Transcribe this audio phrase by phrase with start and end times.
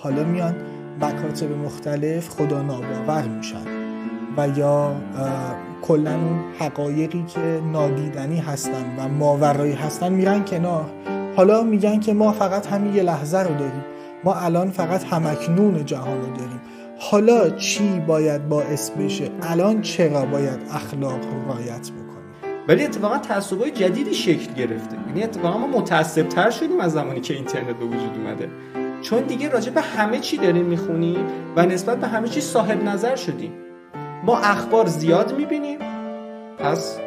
[0.00, 0.54] حالا میان
[1.00, 3.64] مکاتب مختلف خدا ناباور میشن
[4.36, 4.96] و یا
[5.82, 10.84] کلا اون حقایقی که نادیدنی هستن و ماورایی هستن میرن کنار.
[11.36, 13.84] حالا میگن که ما فقط همین یه لحظه رو داریم.
[14.24, 16.60] ما الان فقط همکنون جهان رو داریم.
[16.98, 22.04] حالا چی باید باعث بشه؟ الان چرا باید اخلاق رو رایت بکنیم؟
[22.68, 24.96] ولی اتفاقا تعصبای جدیدی شکل گرفته.
[25.08, 28.48] یعنی اتفاقا ما متعصب شدیم از زمانی که اینترنت به وجود اومده.
[29.04, 31.26] چون دیگه راجع به همه چی داریم می‌خونیم
[31.56, 33.52] و نسبت به همه چی صاحب نظر شدیم
[34.24, 35.78] ما اخبار زیاد می‌بینیم.
[36.58, 36.98] پس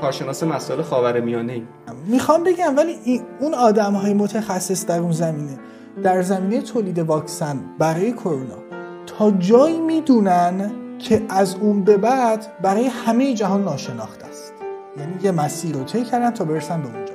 [0.00, 1.68] کارشناس مسائل خاور میانه ایم
[2.06, 5.58] می‌خوام بگم ولی اون آدم های متخصص در اون زمینه
[6.02, 8.58] در زمینه تولید واکسن برای کرونا
[9.06, 14.52] تا جایی می‌دونن که از اون به بعد برای همه جهان ناشناخته است.
[14.98, 17.14] یعنی یه مسیر رو طی کردن تا برسن به اونجا.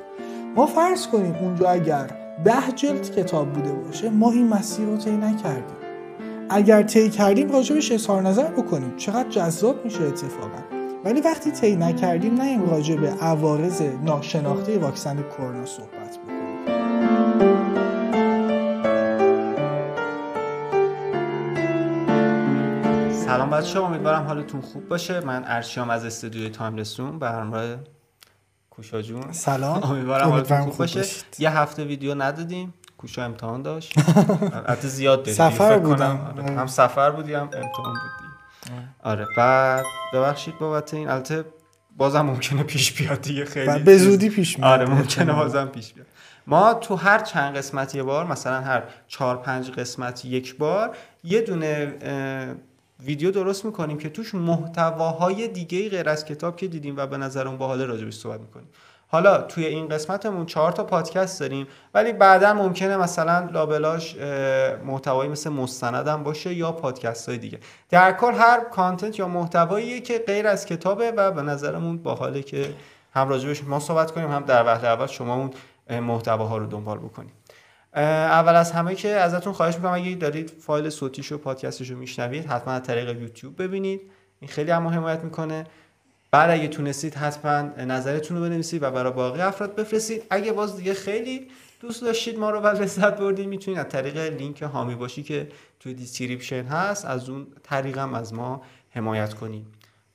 [0.56, 5.18] ما فرض کنیم اونجا اگر ده جلد کتاب بوده باشه ما این مسیر رو طی
[5.18, 5.76] نکردیم.
[6.50, 8.96] اگر طی کردیم راجبش اظهار نظر بکنیم.
[8.98, 10.60] چقدر جذاب میشه اتفاقا.
[11.06, 16.36] ولی وقتی طی نکردیم نه راجع به عوارض ناشناخته واکسن کرونا صحبت بکنیم.
[23.12, 25.20] سلام بچه امیدوارم حالتون خوب باشه.
[25.20, 27.76] من ارشیام از استودیوی تایملسون به همراه
[28.76, 29.32] کوشا جون.
[29.32, 29.84] سلام.
[29.84, 31.06] امیدوارم حالتون خوب باشه.
[31.40, 32.74] یه هفته ویدیو ندادیم.
[32.98, 33.94] کوشا امتحان داشت.
[34.58, 35.34] البته زیاد داریم.
[35.34, 36.34] سفر بودم.
[36.38, 36.56] آره.
[36.56, 38.76] هم سفر بودی هم امتحان بودی.
[39.04, 39.26] آره.
[39.38, 41.10] بعد ببخشید بابت این.
[41.10, 41.46] البته
[41.98, 43.46] بازم ممکنه پیش بیاد دیگه.
[43.46, 44.72] خیلی به زودی پیش میاد.
[44.72, 46.08] آره ممکنه بازم پیش بیاد.
[46.48, 51.42] ما تو هر چند قسمت یه بار مثلا هر چهار پنج قسمت یک بار یه
[51.42, 51.94] دونه
[53.00, 57.48] ویدیو درست می‌کنیم که توش محتواهای دیگه غیر از کتاب که دیدیم و به نظر
[57.48, 58.68] اون باحال راجبش صحبت می‌کنیم.
[59.08, 64.16] حالا توی این قسمتمون چهار تا پادکست داریم ولی بعدا ممکنه مثلا لابلاش
[64.86, 67.60] محتوایی مثل مستندم باشه یا پادکست های دیگه.
[67.90, 72.74] در کل هر کانتنت یا محتواییه که غیر از کتابه و به نظرمون باحاله که
[73.14, 77.34] هم راجبش ما صحبت کنیم هم در وقت اول شما اون محتواها رو دنبال بکنیم.
[77.96, 82.46] اول از همه که ازتون خواهش می‌کنم اگه دارید فایل صوتیش و پادکستش رو میشنوید
[82.46, 84.02] حتما از طریق یوتیوب ببینید.
[84.40, 85.64] این خیلی هم حمایت می‌کنه.
[86.32, 90.24] بعد اگه تونستید حتما نظرتون رو بنویسید و برای باقی افراد بفرستید.
[90.30, 91.48] اگه باز دیگه خیلی
[91.80, 95.48] دوست داشتید ما رو و لذت بردید می‌تونید از طریق لینک حامی باشی که
[95.80, 99.66] توی description هست از اون طریقم از ما حمایت کنید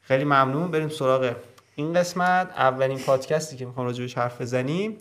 [0.01, 0.71] خیلی ممنون.
[0.71, 1.35] بریم سراغ
[1.75, 2.51] این قسمت.
[2.57, 4.99] اولین پادکستی که می‌خوام راجبش حرف بزنیم.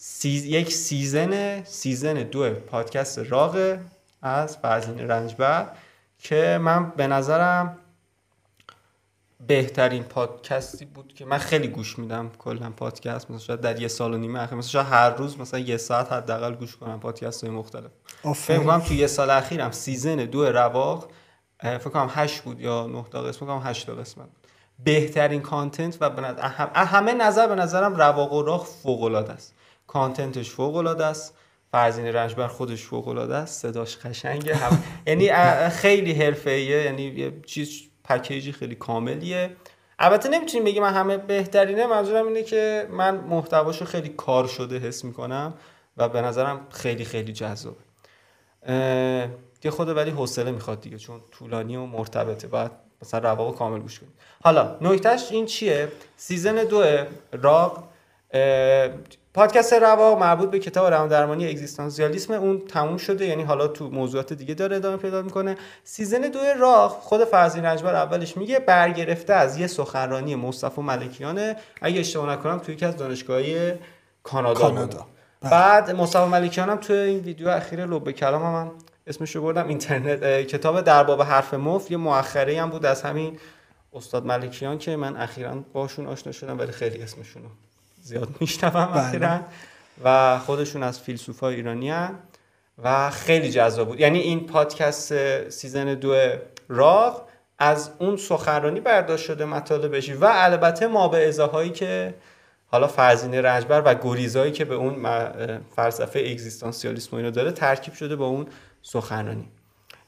[0.00, 0.44] seas...
[0.44, 3.78] یک season season دو پادکست رواق
[4.22, 5.68] از فرزین رنجبر
[6.18, 7.78] که من به نظرم
[9.46, 13.30] بهترین پادکستی بود که من خیلی گوش میدم کلا پادکست.
[13.30, 14.58] مثلا شاید در یه سال و نیمه اخیر.
[14.58, 17.90] مثلا هر روز مثلا یه ساعت حداقل گوش کنم پادکست های مختلف
[18.34, 21.10] فکر کنم تو یه سال اخیرم season دو رواق
[21.60, 24.26] فکر کنم 8 بود یا 9 تا قسمت کنم 8 تا قسمت.
[24.26, 24.36] بود
[24.84, 29.54] بهترین content و به نظر همه نظر به نظرم رواق و رواق فوق العاده است.
[29.88, 31.34] کانتنتش فوق العاده است
[31.72, 33.62] فرزین رنجبر خودش فوق العاده است.
[33.62, 34.82] صداش قشنگه هم...
[35.06, 35.30] یعنی
[35.70, 36.82] خیلی حرفه‌ایه.
[36.82, 39.56] یعنی یه چیز پکیجی خیلی کاملیه.
[39.98, 41.86] البته نمی‌تونیم بگیم من همه بهترینه.
[41.86, 45.54] منظورم اینه که من محتواشو خیلی کار شده حس می‌کنم
[45.96, 47.76] و به نظرم خیلی خیلی جذابه.
[49.64, 52.48] یه خود ولی حوصله می‌خواد دیگه چون طولانی و مرتبطه.
[52.48, 52.70] بعد
[53.02, 54.12] مثلا رواق کامل گوش کنید
[54.44, 56.84] حالا نکتهش این چیه؟ season دو
[57.32, 57.88] رواق
[59.34, 64.32] پادکست رواق مربوط به کتاب روان درمانی اگزیستانسیالیسم اون تموم شده یعنی حالا تو موضوعات
[64.32, 65.56] دیگه داره ادامه پیدا می‌کنه.
[65.84, 71.56] season دو رواق خود فرزین رنجبر اولش میگه برگرفته از یه سخنرانی مصطفی ملکیانه.
[71.82, 73.72] اگه اشتباه نکنم توی یکی از دانشگاهی
[74.22, 75.06] کانادا, کانادا.
[75.42, 78.70] بعد مصطفی ملکیان هم توی این ویدیو اخیر لب کلام هم من
[79.06, 83.38] اسمش رو بردم اینترنت کتاب در باب حرف مفت یه مؤخره هم بود از همین
[83.92, 87.42] استاد ملکیان که من اخیرا باشون آشنا شدم ولی خیلی اسمشون
[88.08, 89.40] زیاد میشنوم اخیرا.
[90.04, 92.14] و خودشون از فیلسوفای ایرانی هن
[92.82, 94.00] و خیلی جذاب بود.
[94.00, 96.16] یعنی این پادکست season دو
[96.68, 102.14] رواق از اون سخنرانی برداشت شده مطالبش و البته ما به هایی که
[102.66, 105.06] حالا فرزین رنجبر و گریزایی که به اون
[105.76, 108.46] فلسفه اگزیستانسیالیسم و اینو داره ترکیب شده با اون
[108.82, 109.48] سخنرانی.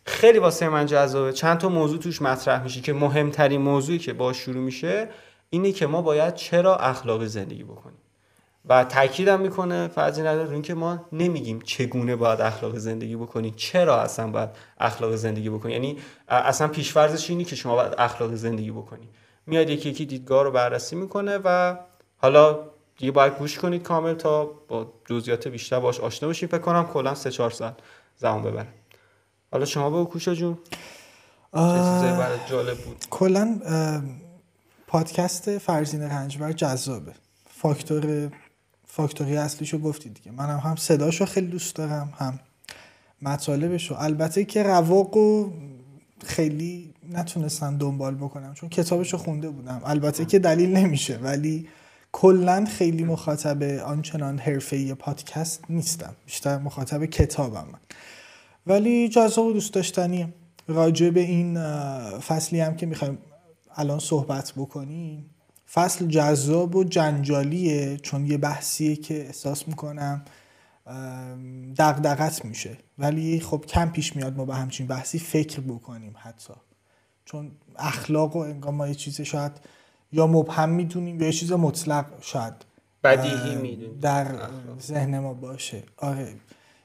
[0.04, 1.32] خیلی واسه من جذابه.
[1.32, 5.08] چند تا موضوع توش مطرح میشه که مهمترین موضوعی که با شروع میشه
[5.50, 7.98] اینه که ما باید چرا اخلاقی زندگی بکنیم.
[8.68, 14.30] و تاکیدم می‌کنه فرضی نداره اینکه ما نمیگیم چگونه باید اخلاق زندگی بکنیم چرا اصلا
[14.30, 14.48] باید
[14.80, 15.72] اخلاق زندگی بکنیم.
[15.72, 15.98] یعنی
[16.28, 19.08] اصلا پیشفرضش اینه که شما باید اخلاق زندگی بکنید
[19.46, 21.76] میاد یکی یکی دیدگاه رو بررسی می‌کنه و
[22.16, 22.58] حالا
[22.98, 27.14] دیگه باید گوش کنید کامل تا با جزئیات بیشتر باش آشنا بشید فکر کنم کلا
[27.14, 27.74] 3 4 ساعت
[28.16, 28.68] زمان ببره
[29.52, 30.58] حالا شما به کوشا جون.
[31.52, 31.60] چه
[32.18, 33.60] برای جالب بود؟ کلا
[34.90, 37.12] پادکست فرزین رنجبر جذابه.
[37.50, 38.30] فاکتور
[38.86, 40.30] فاکتوری اصلیشو گفتی دیگه.
[40.30, 42.40] منم هم صداشو خیلی دوست دارم هم
[43.22, 43.94] مطالبشو.
[43.98, 45.16] البته که رواق
[46.24, 49.80] خیلی نتونستم دنبال بکنم چون کتابشو خونده بودم.
[49.84, 51.68] البته که دلیل نمیشه ولی
[52.12, 56.14] کلا خیلی مخاطب آنچنان حرفه‌ای پادکست نیستم.
[56.26, 57.66] بیشتر مخاطب کتابم
[58.66, 60.28] ولی جذاب و دوست داشتنیه
[60.68, 61.58] راجع به این
[62.18, 63.18] فصلی هم که می‌خوایم
[63.74, 65.30] الان صحبت بکنیم.
[65.72, 70.22] فصل جذاب و جنجالیه چون یه بحثیه که احساس می‌کنم
[71.78, 72.76] دقدقت میشه.
[72.98, 76.54] ولی خب کم پیش میاد ما به همچین بحثی فکر بکنیم حتی.
[77.24, 79.52] چون اخلاق و انگار ما یه چیز شاید
[80.12, 82.54] یا مبهم می‌دونیم یا یه چیز مطلق شاید
[83.04, 83.98] بدیهی می‌دونیم.
[84.00, 84.36] در
[84.80, 85.82] ذهن ما باشه.
[85.96, 86.34] آره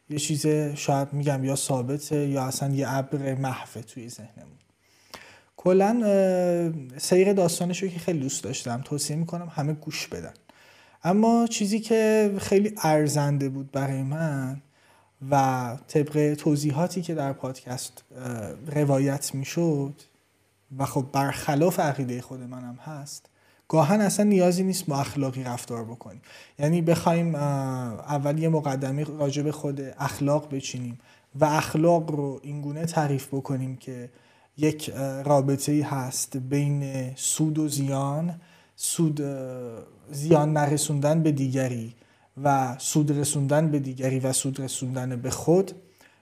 [0.10, 4.58] یه چیز شاید میگم یا ثابته یا اصلا یه ابر محفه توی ذهنمون.
[5.66, 10.34] کلا سیر داستانش رو که خیلی دوست داشتم توصیه می‌کنم همه گوش بدن.
[11.04, 14.62] اما چیزی که خیلی ارزنده بود برای من
[15.32, 18.04] و طبق توضیحاتی که در پادکست
[18.68, 19.94] روایت می‌شد
[20.78, 23.26] و خب برخلاف عقیده خود منم هست
[23.68, 26.22] گاهن اصلا نیازی نیست ما اخلاقی رفتار بکنیم.
[26.60, 31.00] یعنی بخوایم اول یه مقدمه راجع به خود اخلاق بچینیم
[31.40, 34.10] و اخلاق رو اینگونه تعریف بکنیم که
[34.58, 34.90] یک
[35.26, 38.42] رابطه هست بین سود و زیان.
[38.76, 39.22] سود
[40.12, 41.96] زیان نرسوندن به دیگری
[42.44, 45.72] و سود رسوندن به دیگری و سود رسوندن به خود.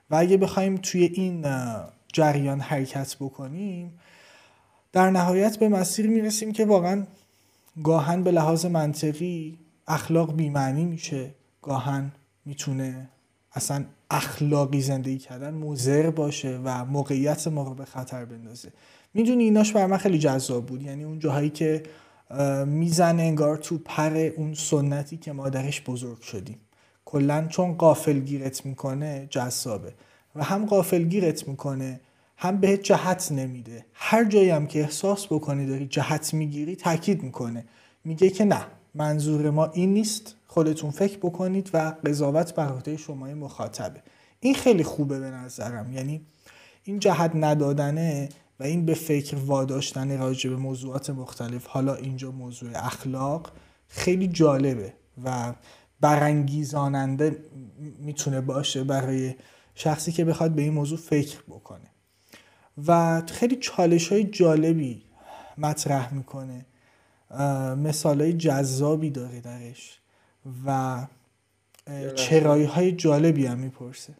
[0.10, 1.46] و اگه بخوایم توی این
[2.14, 4.00] جریان حرکت بکنیم
[4.92, 7.06] در نهایت به مسیر می‌رسیم که واقعا
[7.84, 9.58] گاهن به لحاظ منطقی
[9.88, 11.30] اخلاق بیمعنی میشه.
[11.62, 12.12] گاهن
[12.46, 13.10] می‌تونه
[13.54, 18.71] اصلا اخلاقی زندگی کردن موزر باشه و موقعیت ما رو به خطر بندازه.
[19.13, 20.81] می‌دونی ایناش بر من خیلی جذاب بود.
[20.81, 21.83] یعنی اون جاهایی که
[22.65, 26.57] می‌زنه انگار تو پر اون سنتی که ما درش بزرگ شدیم.
[27.06, 29.94] کلا چون قافل گیرت می‌کنه جذابه.
[30.36, 32.00] و هم قافل گیرت می‌کنه
[32.38, 33.86] هم بهت جهت نمیده.
[33.94, 37.65] هر جایی هم که احساس بکنی داری جهت می‌گیری تاکید می‌کنه.
[38.06, 38.65] میگه که نه
[38.95, 40.36] منظور ما این نیست.
[40.54, 44.04] خودتون فکر بکنید و قضاوت بر عهده شما مخاطبه.
[44.40, 45.92] این خیلی خوبه به نظرم.
[45.92, 46.26] یعنی
[46.84, 48.30] این جهت ندادنه
[48.60, 53.52] و این به فکر واداشتن راجع به موضوعات مختلف حالا اینجا موضوع اخلاق
[53.88, 55.54] خیلی جالبه و
[56.02, 57.38] برانگیزاننده
[58.00, 59.36] می‌تونه باشه برای
[59.76, 61.92] شخصی که بخواد به این موضوع فکر بکنه.
[62.88, 65.04] و خیلی چالش های جالبی
[65.58, 66.66] مطرح می‌کنه.
[67.78, 70.00] مثال های جذابی داره درش.
[70.66, 70.98] و
[72.16, 74.13] چرایی های جالبی هم می‌پرسه.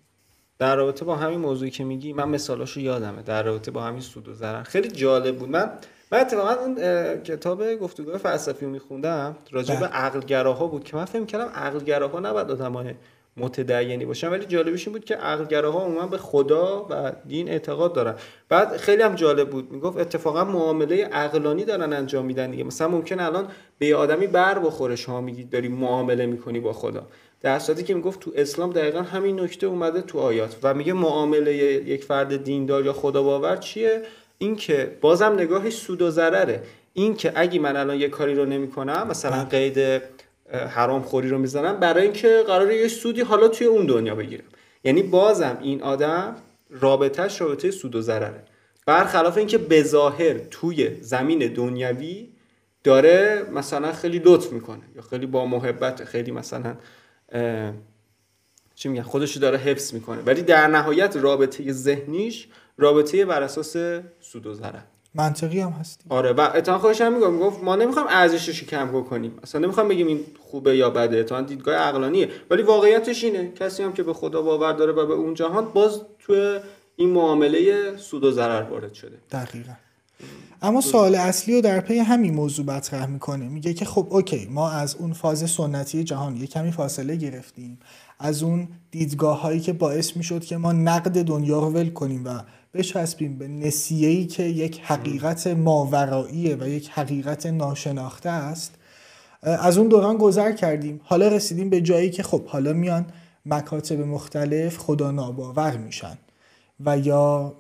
[0.59, 3.21] در رابطه با همین موضوعی که میگی من مثالاشو یادمه.
[3.21, 4.63] در رابطه با همین سود و ضرر.
[4.63, 5.49] خیلی جالب بود.
[5.49, 5.71] من
[6.11, 6.75] من اتفاقا اون
[7.23, 9.37] کتاب گفتگوهای فلسفی رو میخوندم.
[9.51, 9.89] راجع به بله.
[9.89, 12.93] عقلگراها بود که من فهم کردم عقلگراها نباید آدمای
[13.38, 14.30] متدینی باشن.
[14.30, 18.15] ولی جالبش این بود که عقلگراها عموما به خدا و دین اعتقاد دارن.
[18.50, 19.71] بعد خیلی هم جالب بود.
[19.71, 22.63] می‌گفت اتفاقا معامله عقلانی دارن انجام میدن دیگه.
[22.63, 23.47] مثلا ممکن الان
[23.80, 24.95] به آدمی بر بخوره.
[24.95, 27.07] شما میگید داری معامله می‌کنی با خدا.
[27.41, 31.53] در صورتی که می‌گفت تو اسلام دقیقا همین نکته اومده تو آیات و میگه معامله
[31.56, 34.01] یک فرد دیندار یا خدا باور چیه؟
[34.38, 36.63] این که بازم نگاهش سود و ضرره.
[36.93, 39.43] این که اگه من الان یه کاری رو نمی‌کنم مثلا.
[39.43, 40.01] قید
[40.53, 44.43] حرام خوری رو می‌زنم برای اینکه قرار یه سودی حالا توی اون دنیا بگیرم
[44.83, 46.36] یعنی بازم این آدم
[46.69, 48.43] رابطهش رابطه سود و ضرره.
[48.86, 52.29] برخلاف اینکه به ظاهر توی زمین دنیوی
[52.83, 56.75] داره مثلا خیلی لطف می‌کنه یا خیلی با محبت خیلی مثلا
[58.75, 60.22] چی میگن خودش داره حفظ می‌کنه.
[60.22, 63.75] ولی در نهایت رابطه ذهنیش رابطه بر اساس
[64.22, 64.81] سود و ضرر
[65.15, 66.05] منطقی هم هستی.
[66.10, 70.08] آره و اتهام خودش هم میگم گفت ما نمی‌خوام ارزشش کم کنیم اصلا نمی‌خوام بگیم
[70.08, 71.17] این خوبه یا بده.
[71.17, 72.29] اتهام دیدگاه عقلانیه.
[72.50, 73.51] ولی واقعیتش اینه.
[73.51, 76.60] کسی هم که به خدا باور داره و به اون جهان باز تو
[76.96, 79.17] این معامله سود و ضرر وارد شده.
[79.32, 79.74] دقیقا.
[80.62, 83.50] اما سوال اصلی رو در پی همین موضوع مطرح می‌کنه.
[83.50, 87.79] میگه که خب اوکی ما از اون فاز سنتی جهان یه کمی فاصله گرفتیم.
[88.20, 92.29] از اون دیدگاه هایی که باعث می‌شد که ما نقد دنیا رو ول کنیم و
[92.74, 98.75] بچسبیم به نسیه‌ای که یک حقیقت ماوراییه و یک حقیقت ناشناخته است.
[99.42, 101.01] از اون دوران گذر کردیم.
[101.03, 103.06] حالا رسیدیم به جایی که خب حالا میان
[103.46, 106.18] مکاتب مختلف خدا ناباور میشن
[106.86, 107.56] و یا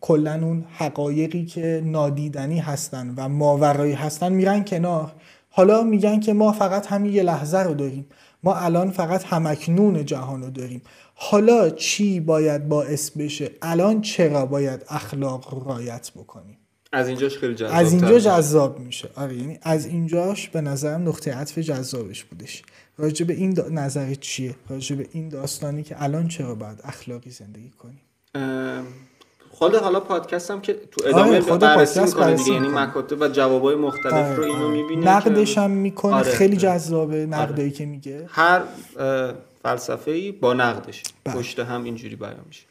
[0.00, 5.12] کلا اون حقایقی که نادیدنی هستن و ماورایی هستن میرن کنار.
[5.50, 8.06] حالا میگن که ما فقط همین یه لحظه رو داریم.
[8.42, 10.82] ما الان فقط همکنون جهان رو داریم.
[11.14, 16.58] حالا چی باید باعث بشه؟ الان چرا باید اخلاق رایت بکنیم؟
[16.92, 19.08] از اینجاش خیلی جذاب از اینجا جذاب میشه.
[19.16, 22.62] آره یعنی از اینجاش به نظرم نقطه عطف جذابش بودش.
[22.98, 23.68] راجع به این دا...
[23.68, 28.00] نظر چیه؟ راجع به این داستانی که الان چرا باید اخلاقی زندگی کنیم؟
[29.50, 33.74] خود حالا پادکست هم که تو ادامه آره بررسی می‌کنه دیگه یعنی مکاتب و جوابای
[33.74, 34.82] مختلف آره رو اینو آره.
[34.82, 36.14] می‌بینه نقدش هم می‌کنه.
[36.14, 36.30] آره.
[36.30, 37.26] خیلی جذابه آره.
[37.26, 38.26] نقدایی که میگه.
[38.28, 38.62] هر
[39.64, 41.02] فلسفه ای با نقدش.
[41.24, 41.34] بله.
[41.34, 42.62] پشت هم اینجوری بیان میشه.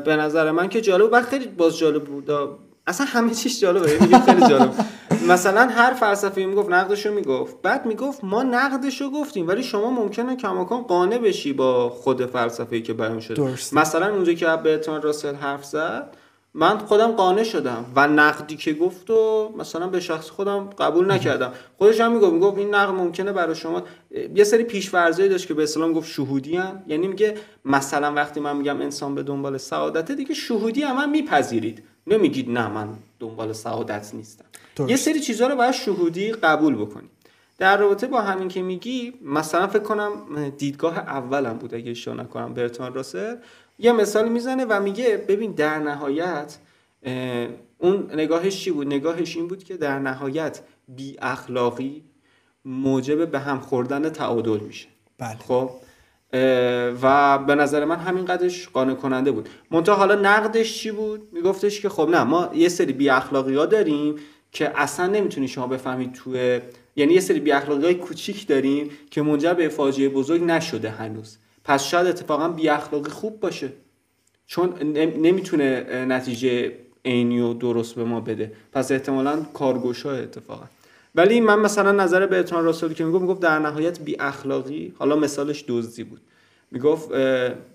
[0.00, 2.30] به نظر من که جالب و خیلی باز جالب بود.
[2.86, 4.74] اصلا همه چیز جالبه یعنی خیلی جالب.
[5.32, 7.62] مثلا هر فلسفه می‌گفت نقدشو می‌گفت.
[7.62, 12.82] بعد می‌گفت ما نقدشو گفتیم ولی شما ممکنه کماکان قانع بشی با خود فلسفه ای
[12.82, 13.34] که بیان شده.
[13.34, 13.74] درست.
[13.74, 16.16] مثلا اونجا که برتون راسل حرف زد
[16.54, 21.52] من خودم قانع شدم و نقدی که گفت و مثلا به شخص خودم قبول نکردم.
[21.78, 23.82] خودش هم می‌گفت می‌گفت این نقد ممکنه برای شما
[24.34, 26.82] یه سری پیش‌فرضایی داشت که به اسلام گفت شهودی هم.
[26.86, 31.82] یعنی میگه مثلا وقتی من میگم انسان به دنبال سعادت دیگه شهودی هم, هم میپذیرید.
[32.06, 32.88] نمیگید نه من
[33.20, 34.44] دنبال سعادت نیستم.
[34.88, 37.08] یه سری چیزها رو باید شهودی قبول بکنی.
[37.62, 42.54] در رابطه با همین که میگی مثلا فکر کنم دیدگاه اولم بود اگه اشتباه نکنم
[42.54, 43.36] برتان راسل.
[43.78, 46.58] یه مثال می‌زنه و میگه ببین در نهایت
[47.78, 52.02] اون نگاهش چی بود؟ نگاهش این بود که در نهایت بی اخلاقی
[52.64, 54.88] موجب به هم خوردن تعادل میشه.
[55.18, 55.36] بله.
[55.36, 55.70] خب؟
[57.02, 59.48] و به نظر من همین قدش قانع کننده بود.
[59.70, 63.66] منتها حالا نقدش چی بود؟ میگفتش که خب نه ما یه سری بی اخلاقی ها
[63.66, 64.14] داریم
[64.52, 66.60] که اصلا نمی‌تونی شما بفهمید توی
[66.96, 71.36] یعنی یه سری بی اخلاقی کوچیک داریم که منجر به فاجعه بزرگ نشده هنوز.
[71.64, 73.72] پس شاید اتفاقا بی اخلاقی خوب باشه.
[74.46, 76.72] چون نمی‌تونه نتیجه
[77.04, 78.52] عینی و درست به ما بده.
[78.72, 80.64] پس احتمالا کارگوشا اتفاقا.
[81.14, 85.16] ولی من مثلا نظر به اتران راسلی که می‌گفت می‌گفت در نهایت بی اخلاقی حالا
[85.16, 86.20] مثالش دزدی بود.
[86.72, 87.08] می‌گفت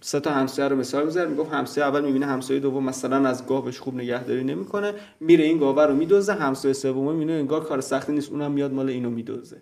[0.02, 3.80] سه تا همسایه رو مثال می‌زد می‌گفت همسایه اول می‌بینه همسایه دوم مثلا از گاوش
[3.80, 8.32] خوب نگهداری نمی‌کنه میره این گاوه رو میدوزه همسایه سوم می‌بینه انگار کار سختی نیست
[8.32, 9.58] اونم میاد مال اینو میدوزه.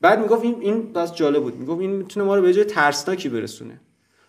[0.00, 3.28] بعد می‌گفت این این بس جالب بود می‌گفت این می‌تونه ما رو به جای ترسناکی
[3.28, 3.80] برسونه.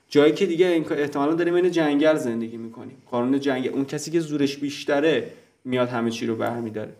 [0.09, 2.97] جایی که دیگه احتمالا داریم این جنگل زندگی می‌کنیم.
[3.11, 5.31] قانون جنگل اون کسی که زورش بیشتره
[5.65, 6.93] میاد همه چی رو برمیداره.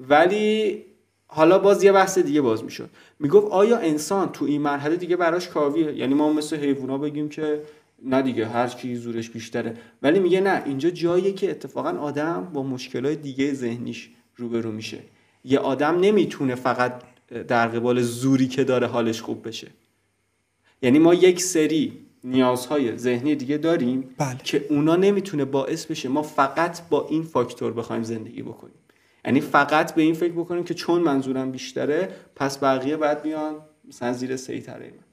[0.00, 0.84] ولی
[1.26, 2.90] حالا باز یه بحث دیگه باز می‌شد
[3.20, 7.62] می‌گفت آیا انسان تو این مرحله دیگه براش کاویه؟ یعنی ما مثل حیوونا بگیم که
[8.02, 9.74] نه دیگه هر کی زورش بیشتره.
[10.02, 14.98] ولی میگه نه اینجا جاییه که اتفاقا آدم با مشکلات دیگه ذهنیش روبرو میشه.
[15.44, 17.02] یه آدم نمی‌تونه فقط
[17.48, 19.68] در قبال زوری که داره حالش خوب بشه.
[20.82, 21.92] یعنی ما یک سری
[22.24, 24.38] نیازهای ذهنی دیگه داریم بله.
[24.44, 28.74] که اونا نمی‌تونه باعث بشه ما فقط با این فاکتور بخوایم زندگی بکنیم.
[29.26, 33.54] یعنی فقط به این فکر بکنیم که چون منظورم بیشتره پس بقیه باید بیان
[33.88, 35.06] مثلا زیر سیطره من.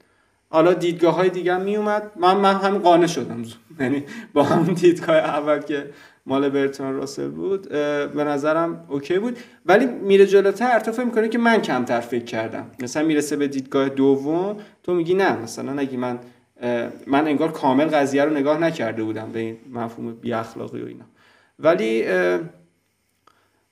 [0.49, 3.43] حالا دیدگاه های دیگه می اومد من من هم قانع شدم.
[3.79, 4.03] یعنی
[4.33, 5.89] با همون دیدگاه اول که
[6.25, 7.69] مال برتون راسل بود
[8.13, 9.37] به نظرم اوکی بود.
[9.65, 12.65] ولی میره جلوتر تو فکر می‌کنه که من کمتر فکر کردم.
[12.79, 16.19] مثلا می‌رسه به دیدگاه دوم تو میگی نه مثلا اگه من
[17.07, 21.05] من انگار کامل قضیه رو نگاه نکرده بودم به این مفهوم بی اخلاقی و اینا.
[21.59, 22.05] ولی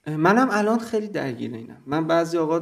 [0.07, 1.77] منم الان خیلی درگیر اینم.
[1.85, 2.59] من بعضی آقا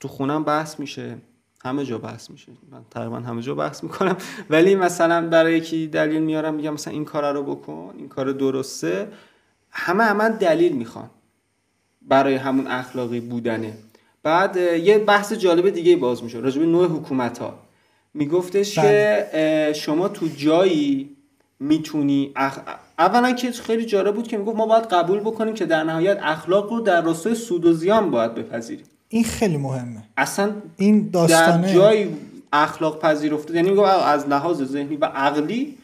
[0.00, 1.16] تو خونم بحث میشه.
[1.64, 2.52] همه جا بحث میشه.
[2.70, 4.16] من تقریبا همه جا بحث می‌کنم.
[4.50, 9.08] ولی مثلا برای یکی دلیل میارم میگم مثلا این کار رو بکن این کار درسته.
[9.70, 11.10] همه همه دلیل می‌خوان
[12.02, 13.72] برای همون اخلاقی بودنه.
[14.22, 16.38] بعد یه بحث جالب دیگه باز میشه.
[16.38, 17.58] راجب نوع حکومت ها
[18.14, 19.72] میگفتش که بله.
[19.72, 21.16] شما تو جایی
[21.60, 22.58] می‌تونی اخ...
[22.98, 26.72] اولا که خیلی جالب بود که می‌گفت ما باید قبول بکنیم که در نهایت اخلاق
[26.72, 28.84] رو در راستای سود و زیان باید بپذیریم.
[29.08, 30.02] این خیلی مهمه.
[30.16, 31.66] اصلا این داستانه.
[31.66, 32.08] در جای
[32.52, 35.76] اخلاق پذیرفته یعنی می‌گفت از لحاظ ذهنی و عقلی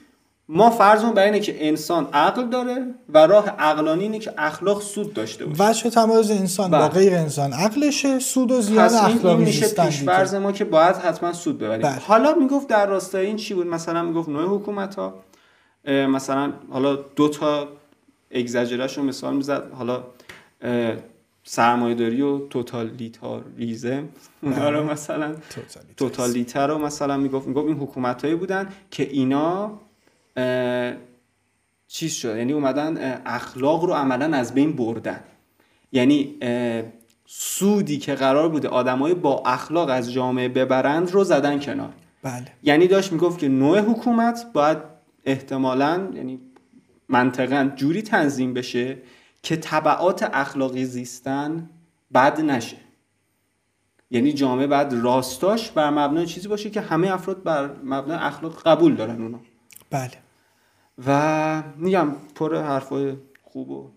[0.48, 5.14] ما فرضمون بر اینه که انسان عقل داره و راه عقلانی اینه که اخلاق سود
[5.14, 5.70] داشته باشه.
[5.70, 6.88] وجه تمایز انسان با بله.
[6.88, 7.52] غیر انسان.
[7.52, 11.82] عقلشه سود و زیان اخلاقی این میشه پیش فرض ما که باید حتما سود ببریم.
[11.82, 11.98] بله.
[11.98, 15.14] حالا می‌گفت در راستای این چی بود؟ مثلا می‌گفت نوع حکومت ها
[15.86, 17.68] مثلا حالا دو تا
[18.30, 19.72] اگزاجرش رو مثال می‌زد.
[19.72, 20.04] حالا
[21.44, 24.08] سرمایه‌داری و توتالیتاریزم
[24.42, 25.34] اونا رو مثلا
[25.96, 27.46] توتالیتر رو مثلا می‌گفت.
[27.48, 29.80] می‌گفت این حکومت هایی بودن که اینا
[31.88, 32.36] چیز شد.
[32.36, 35.20] یعنی اومدن اخلاق رو عملا از بین بردن.
[35.92, 36.34] یعنی
[37.26, 41.92] سودی که قرار بوده آدمای با اخلاق از جامعه ببرند رو زدن کنار.
[42.22, 42.46] بله.
[42.62, 44.78] یعنی داشت می‌گفت که نوع حکومت باید
[45.26, 46.40] احتمالا یعنی
[47.08, 48.98] منطقا جوری تنظیم بشه
[49.42, 51.70] که طبعات اخلاقی زیستن
[52.14, 52.76] بد نشه.
[54.10, 58.94] یعنی جامعه بعد راستاش بر مبنای چیزی باشه که همه افراد بر مبنای اخلاق قبول
[58.94, 59.40] دارن اونا
[59.90, 60.10] بله.
[61.06, 63.90] و میگم پر حرفای خوب و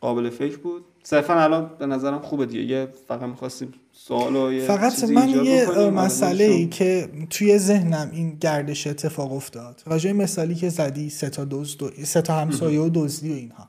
[0.00, 0.84] قابل فکر بود.
[1.08, 2.62] صرفا الان به نظرم خوبه دیگه.
[2.62, 8.36] یه فقط می‌خواستیم سوال و یه فقط من یه مسئله ای که توی ذهنم این
[8.40, 9.82] گردش اتفاق افتاد.
[9.86, 11.90] راجع مثالی که زدی سه تا دوز دو...
[12.04, 13.68] سه تا همسایه و دزدی و اینها.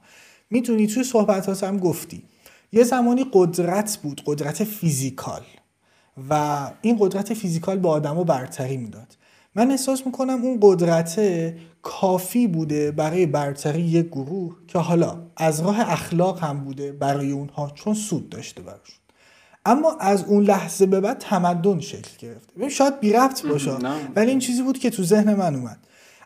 [0.49, 2.23] می‌تونی توی صحبتات هم گفتی.
[2.71, 5.41] یه زمانی قدرت بود قدرت فیزیکال.
[6.29, 9.17] و این قدرت فیزیکال به آدمو برتری می‌داد.
[9.57, 11.21] من احساس می‌کنم اون قدرت
[11.81, 17.71] کافی بوده برای برتری یک گروه که حالا از راه اخلاق هم بوده برای اونها
[17.75, 18.95] چون سود داشته براشون
[19.65, 22.69] اما از اون لحظه به بعد تمدن شکل گرفته.
[22.69, 23.71] شاید بی ربط باشه.
[24.15, 25.77] ولی این چیزی بود که تو ذهن من اومد.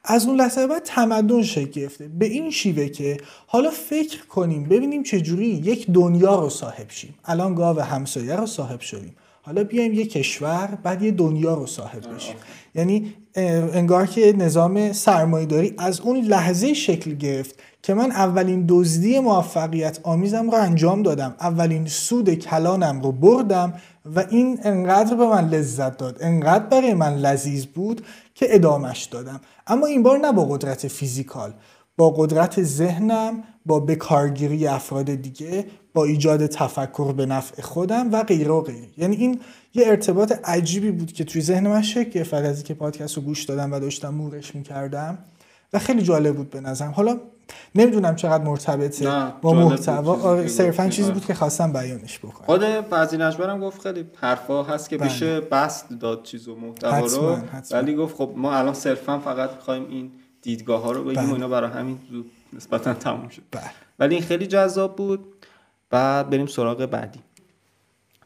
[0.03, 2.07] از اون لحظه بعد تمدن شکل گرفته.
[2.07, 7.13] به این شیوه که حالا فکر کنیم ببینیم چجوری یک دنیا رو صاحب شیم.
[7.25, 9.15] الان گاو همسایه رو صاحب شدیم.
[9.41, 12.35] حالا بیایم یه کشور بعد یه دنیا رو صاحب بشیم.
[12.75, 19.99] یعنی انگار که نظام سرمایهداری از اون لحظه شکل گرفت که من اولین دزدی موفقیت
[20.03, 21.35] آمیزم رو انجام دادم.
[21.39, 23.73] اولین سود کلانم رو بردم
[24.15, 28.01] و این انقدر به من لذت داد انقدر برای من لذیذ بود
[28.35, 29.41] که ادامش دادم.
[29.67, 31.53] اما این بار نه با قدرت فیزیکال.
[31.97, 38.51] با قدرت ذهنم با بکارگیری افراد دیگه با ایجاد تفکر به نفع خودم و غیره
[38.51, 38.87] و غیره.
[38.97, 39.39] یعنی این
[39.73, 43.43] یه ارتباط عجیبی بود که توی ذهن من شکل گرفت از که پادکست رو گوش
[43.43, 45.17] دادم و داشتم مورش می‌کردم
[45.73, 46.91] و خیلی جالب بود به نظرم.
[46.91, 47.17] حالا
[47.75, 49.31] نمی‌دونم چقدر مرتبطه.
[49.41, 52.45] با محتوا آره، صرفا چیزی بود که خواستم بیانش بکنم.
[52.45, 55.49] خود بعضی نجبرم گفت خیلی حرفا هست که بشه بله.
[55.49, 57.37] بست داد چیز و محتوا رو.
[57.71, 61.33] ولی گفت خب ما الان صرفا فقط می‌خوایم این دیدگاه ها رو بگیم بله.
[61.33, 61.99] اینا برای همین
[62.53, 63.41] نسبتا تموم شد.
[63.51, 63.71] بله.
[63.99, 65.25] ولی این خیلی جذاب بود
[65.89, 67.19] بعد بریم سراغ بعدی.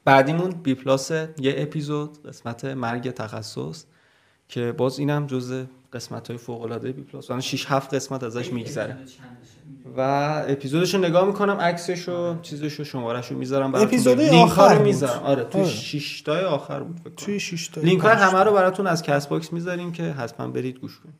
[0.05, 3.83] بعدیمون BPlus یه اپیزود قسمت مرگ تخصص
[4.49, 8.97] که باز اینم جز قسمت های فوق العاده BPlus 6 7 قسمت ازش میگذره.
[9.97, 10.01] و
[10.47, 13.87] اپیزودش رو نگاه می‌کنم عکسش و چیزش رو شمارش رو می‌ذارم براتون.
[13.87, 15.23] اپیزود آخر می‌ذارم.
[15.23, 18.87] آره توی 6 تای آخر بود فکر توی 6 تا لینک های همه رو براتون
[18.87, 21.15] از Castbox می‌ذاریم که حتما برید گوش کنید.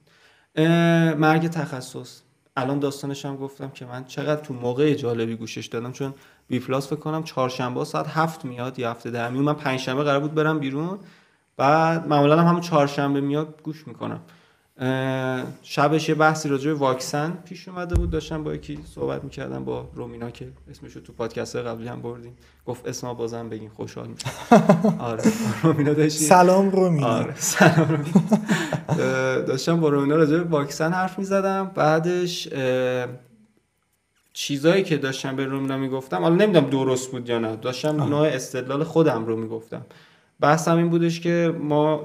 [1.18, 2.22] مرگ تخصص.
[2.58, 6.14] الان داستانش هم گفتم که من چقدر تو موقع جالبی گوشش دادم چون
[6.48, 10.20] بی پلاس فکر کنم چهارشنبه ساعت هفت میاد یا هفته ده میاد من پنجشنبه قرار
[10.20, 11.00] بود برم بیرون
[11.58, 14.20] بعد معمولا هم همون چهارشنبه میاد گوش می‌کنم.
[15.62, 18.10] شبش یه بحثی راجع به واکسن پیش اومده بود.
[18.10, 22.38] داشتم با یکی صحبت می‌کردم با رومینا که اسمشو تو پادکست قبلی هم بردیم.
[22.66, 24.30] گفت اسما بازم بگین خوشحال میشم.
[25.00, 25.24] آره
[25.64, 27.08] رومینا داشتیم سلام رومینا.
[27.08, 28.38] آره سلام رومینا.
[29.42, 31.72] داشتم با رومینا راجع به واکسن حرف می‌زدم.
[31.76, 32.50] بعدش
[34.34, 37.56] چیزایی که داشتم به رومینا می‌گفتم حالا نمی‌دونم درست بود یا نه.
[37.56, 39.86] داشتم نوع استدلال خودم رو می‌گفتم.
[40.40, 41.98] بحثم این بودش که ما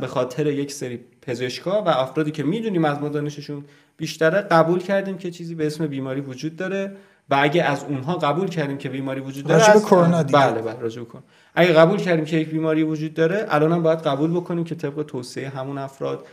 [0.00, 3.64] به خاطر یک سری پزشکا و افرادی که می‌دونیم از ما دانششون
[3.96, 6.92] بیشتره قبول کردیم که چیزی به اسم بیماری وجود داره
[7.30, 10.38] و اگه از اونها قبول کردیم که بیماری وجود داره راجب کرونا دیگه.
[10.38, 11.22] بله بله راجب کن
[11.54, 15.02] اگه قبول کردیم که یک بیماری وجود داره الان هم باید قبول بکنیم که طبق
[15.02, 16.26] توصیه همون افراد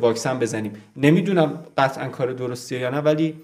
[0.00, 0.72] واکسن بزنیم.
[0.96, 3.34] نمی‌دونم قطعا کار درستیه یا نه ولی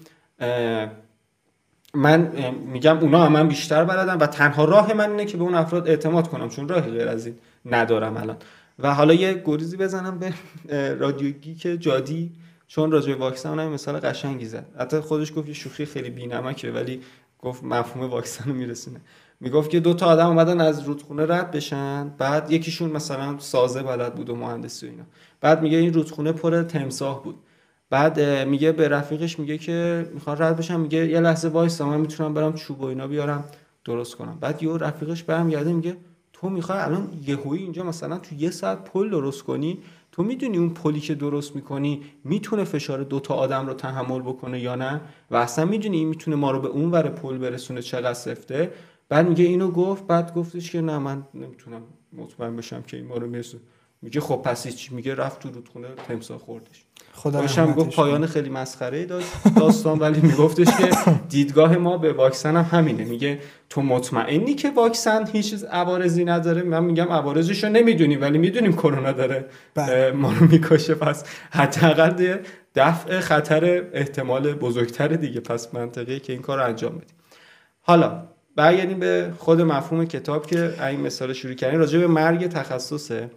[1.93, 2.31] من
[2.65, 5.87] میگم اونا هم من بیشتر بلدم و تنها راه من اینه که به اون افراد
[5.87, 8.37] اعتماد کنم چون راهی غیر از این ندارم الان.
[8.79, 10.33] و حالا یه گریزی بزنم به
[10.95, 12.31] رادیو که جادی.
[12.67, 14.65] چون راجع واکسن هم مثال قشنگی زد.
[14.79, 17.01] حتی خودش گفت یه شوخی خیلی بی‌نمکه ولی
[17.39, 19.01] گفت مفهوم واکسن رو میرسونه.
[19.39, 24.15] می‌گفت که دو تا آدم اومدن از رودخونه رد بشن بعد یکیشون مثلا سازه بلد
[24.15, 25.03] بود و مهندسی و اینا.
[25.41, 27.35] بعد میگه این رودخونه پر تمساح بود.
[27.89, 32.33] بعد میگه به رفیقش میگه که می‌خواد رد بشم میگه یه لحظه وایسا من می‌تونم
[32.33, 33.43] برم چوب و اینا بیارم
[33.85, 34.37] درست کنم.
[34.41, 35.97] بعد یه رفیقش برمیگرده میگه
[36.41, 39.79] تو می‌خوای الان یهویی اینجا مثلا تو یه ساعت پل درست کنی
[40.11, 44.75] تو می‌دونی اون پلی که درست می‌کنی می‌تونه فشار دوتا آدم رو تحمل بکنه یا
[44.75, 48.71] نه؟ و اصلا می‌دونی این می‌تونه ما رو به اون ور پل برسونه چقدر سفته؟
[49.09, 51.81] بعد میگه اینو گفت بعد گفتش که نه من نمی‌تونم
[52.13, 53.63] مطمئن بشم که این ما رو میرسونه.
[54.01, 56.85] میگه خب پس چی میگه رفت تو رودخونه تمسا خوردش.
[57.19, 59.27] خدا هم گفت پایان خیلی مسخره داشت.
[59.55, 60.89] داستان ولی میگفتش که
[61.29, 63.03] دیدگاه ما به واکسن هم همینه.
[63.03, 68.73] میگه تو مطمئنی که واکسن هیچ عوارضی نداره؟ من میگم عوارضش رو نمی‌دونیم ولی می‌دونیم
[68.73, 69.45] کرونا داره.
[69.75, 70.11] بله.
[70.11, 70.95] ما رو می‌کشه.
[70.95, 72.37] پس حداقل
[72.75, 75.39] دفع خطر احتمال بزرگتر دیگه.
[75.39, 77.15] پس منطقیه که این کار رو انجام بدیم.
[77.81, 78.23] حالا
[78.55, 81.79] برگردیم به خود مفهوم کتاب که این مثال شروع کردیم.
[81.79, 83.31] راجع به مرگ تخصصه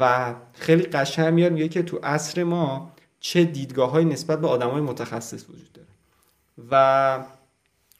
[0.00, 4.80] و خیلی قشنگ میاد میگه که تو عصر ما چه دیدگاه نسبت به آدم های
[4.80, 5.88] متخصص وجود داره.
[6.70, 7.24] و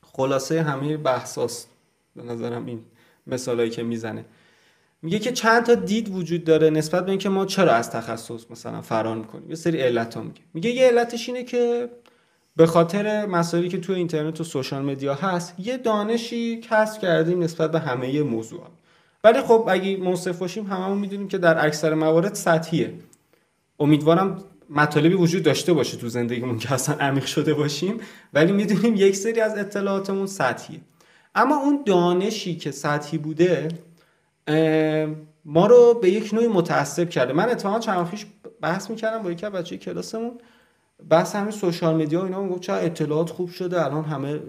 [0.03, 1.69] خلاصه همه بحثاست
[2.17, 2.81] به نظرم این
[3.27, 4.25] مثالهایی که می‌زنه.
[5.03, 8.83] میگه که چند تا دید وجود داره نسبت به اینکه ما چرا از تخصص مثلا
[8.83, 9.51] فرار می‌کنیم.
[9.51, 10.41] یه سری علت ها میگه.
[10.55, 11.91] میگه یه علتش اینه که
[12.57, 17.73] به خاطر مسائلی که تو اینترنت و سوشال مدیا هست یه دانشی کسب کردیم نسبت
[17.73, 18.63] به همه موضوع
[19.25, 22.95] ولی خب اگه منصف باشیم هممون می‌دونیم که در اکثر موارد سطحیه.
[23.81, 28.01] امیدوارم مطالبی وجود داشته باشه تو زندگیمون که اصلا عمیق شده باشیم
[28.35, 30.81] ولی می‌دونیم یک سری از اطلاعاتمون سطحیه.
[31.35, 33.69] اما اون دانشی که سطحی بوده
[35.45, 37.33] ما رو به یک نوعی متعصب کرده.
[37.33, 38.27] من اتفاقا چند پیش
[38.61, 40.33] بحث می‌کردم با یکی بچه کلاسمون
[41.11, 42.43] بحث همین سوشال مدیا و اینا.
[42.43, 44.41] می‌گفت چرا اطلاعات خوب شده الان همه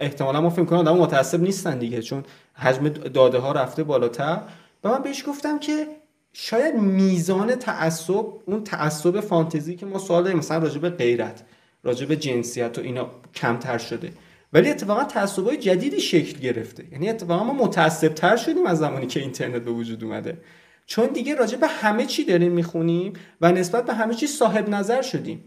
[0.00, 2.22] احتمالا ما فکر کنم متعصب نیستن دیگه چون
[2.54, 4.40] حجم داده ها رفته بالاتر.
[4.84, 5.86] و من بهش گفتم که
[6.32, 11.42] شاید میزان تعصب اون تعصب فانتزی که ما سوال داریم مثلا راجع به غیرت
[11.82, 14.12] راجع به جنسیت و اینا کمتر شده.
[14.52, 16.84] ولی اتفاقا تعصبای جدیدی شکل گرفته.
[16.92, 20.38] یعنی اتفاقا ما متعصب تر شدیم از زمانی که اینترنت به وجود اومده.
[20.86, 25.02] چون دیگه راجع به همه چی داریم می‌خونیم و نسبت به همه چی صاحب نظر
[25.02, 25.44] شدیم.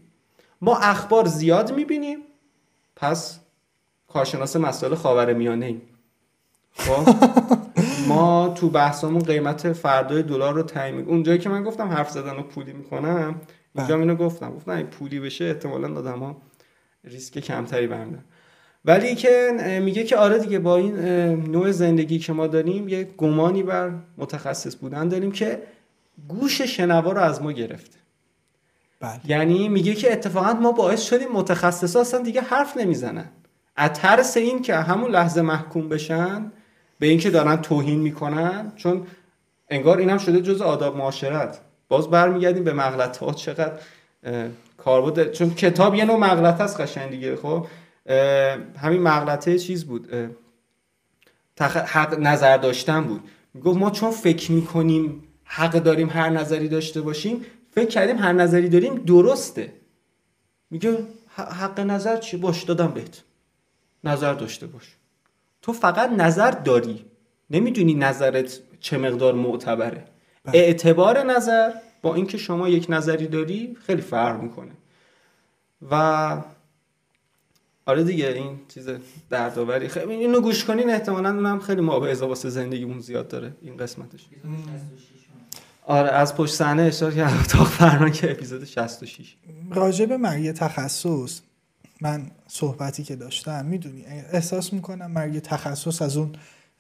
[0.62, 2.20] ما اخبار زیاد می‌بینیم.
[2.96, 3.40] پس
[4.08, 5.82] کارشناس مسائل خاور میانه ایم
[6.76, 7.10] خب؟
[8.08, 12.44] ما تو بحثمون قیمت فردای دلار رو تعیین اونجایی که من گفتم حرف زدن و
[12.44, 13.42] پولی می‌کنم
[13.76, 14.04] اینجا بله.
[14.04, 14.52] اینو گفتم.
[14.56, 16.38] گفتم این پولی بشه احتمالا ها
[17.04, 18.24] ریسک کمتری برمیدن
[18.86, 19.52] ولی که
[19.84, 20.96] میگه که آره دیگه با این
[21.52, 25.64] نوع زندگی که ما داریم یه گمانی بر متخصص بودن داریم که
[26.28, 27.98] گوش شنوا رو از ما گرفته.
[29.00, 29.20] بله.
[29.26, 33.30] یعنی میگه که اتفاقا ما باعث شدیم متخصصا اصلا دیگه حرف نمی‌زنن.
[33.76, 36.52] از ترس این که همون لحظه محکوم بشن
[37.04, 39.08] به اینکه دارن توهین می‌کنن چون
[39.70, 41.60] انگار اینم شده جز آداب معاشرت.
[41.88, 43.80] باز برمیگردیم به مغلطه ها چقدر
[44.78, 47.36] کاربرد چون کتاب یه نوع مغلطه است قشنگ دیگه.
[47.36, 47.68] خب
[48.78, 50.14] همین مغلطه چیز بود؟
[51.60, 53.22] حق نظر داشتن بود.
[53.64, 58.70] گفت ما چون فکر می‌کنیم حق داریم هر نظری داشته باشیم فکر کردیم هر نظری
[58.70, 59.74] داریم درسته.
[60.70, 60.98] میگه
[61.36, 63.22] حق نظر چی؟ باش دادم بهت.
[64.04, 64.96] نظر داشته باش.
[65.64, 67.06] تو فقط نظر داری.
[67.50, 70.04] نمی‌دونی نظرت چه مقدار معتبره.
[70.44, 70.60] بله.
[70.60, 71.72] اعتبار نظر
[72.02, 74.72] با اینکه شما یک نظری داری خیلی فرق می‌کنه.
[75.92, 76.38] و
[77.86, 78.90] آره دیگه این چیز
[79.30, 79.88] دردآوری.
[79.88, 84.26] خیلی اینو گوش کنین احتمالاً اونم خیلی مابعضا واسه زندگیمون زیاد داره این قسمتش.
[85.86, 89.36] آره از پشت صحنه اشاره کردم اتاق فرمان که اپیزود 66
[89.72, 91.42] راجع به مرگ تخصص
[92.04, 96.32] من صحبتی که داشتم می‌دونی احساس می‌کنم مرگ تخصص از اون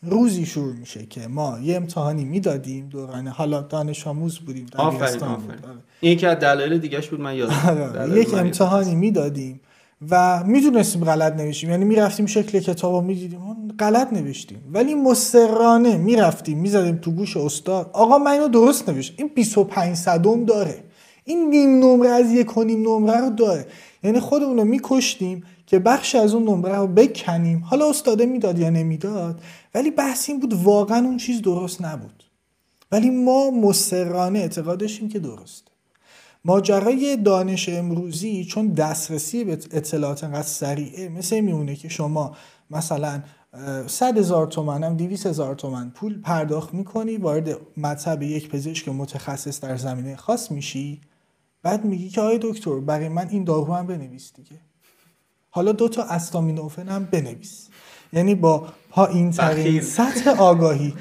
[0.02, 5.52] روزی شروع میشه که ما یه امتحانی می‌دادیم دورانه حالا دانش آموز بودیم آفرین آفرین.
[5.52, 5.78] آره.
[6.00, 7.94] این که از دلایل دیگهش بود من یادم.
[7.96, 8.22] آره.
[8.22, 9.62] یک امتحانی می‌دادیم
[10.10, 13.40] و می‌دونستیم غلط نوشتیم یعنی می‌رفتیم شکل کتاب رو می‌دیدیم
[13.80, 14.58] غلط نوشتیم.
[14.74, 20.46] ولی مسترانه می‌رفتیم می‌زدیم تو گوش استاد آقا من اینو درست نوشت این 25 صدم
[20.46, 20.84] داره.
[21.24, 23.68] این نیم نمره از یک و نیم نمره رو داره.
[24.04, 27.64] یعنی خودمون رو میکشتیم که بخش از اون نمره رو بکنیم.
[27.66, 29.42] حالا استاده می‌داد یا نمی‌داد
[29.76, 32.24] ولی بحث این بود واقعا اون چیز درست نبود.
[32.92, 35.72] ولی ما مسترانه اعتقاد داشتیم که درسته
[36.46, 42.36] ماجرای دانش امروزی چون دسترسی به اطلاعات انقدر سریعه مثل میمونه که شما
[42.72, 43.24] مثلا
[43.88, 49.60] صد هزار تومن هم دیویس هزار تومن پول پرداخت می‌کنی وارد مطب یک پزشک متخصص
[49.60, 51.02] در زمینه خاص میشی.
[51.64, 54.60] بعد میگی که آقای دکتر برای من این دارو هم بنویس دیگه.
[55.50, 57.68] حالا دو تا استامینوفن هم بنویس.
[58.14, 58.68] یعنی با
[59.10, 60.94] این ترین سطح آگاهی.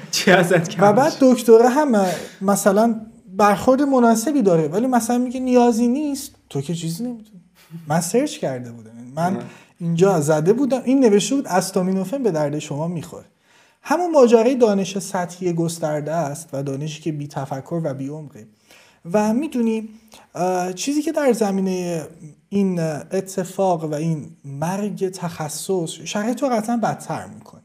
[0.81, 2.05] و بعد دکتره هم
[2.41, 3.01] مثلا
[3.37, 6.31] برخورد مناسبی داره ولی مثلا میگه نیازی نیست.
[6.49, 7.41] تو که چیزی نمی‌تونی
[7.87, 8.91] من سرچ کرده بودم.
[9.15, 9.41] من
[9.79, 10.81] اینجا زده بودم.
[10.85, 13.25] این نوشته بود استامینوفن به درد شما می‌خوره.
[13.81, 18.47] همون ماجرای دانش سطحی گسترده است و دانشی که بی تفکر و بی عمقه.
[19.11, 19.89] و می‌دونی
[20.75, 22.07] چیزی که در زمینه
[22.49, 27.61] این اتفاق و این مرگ تخصص شرایط رو قطعا بدتر می‌کنه.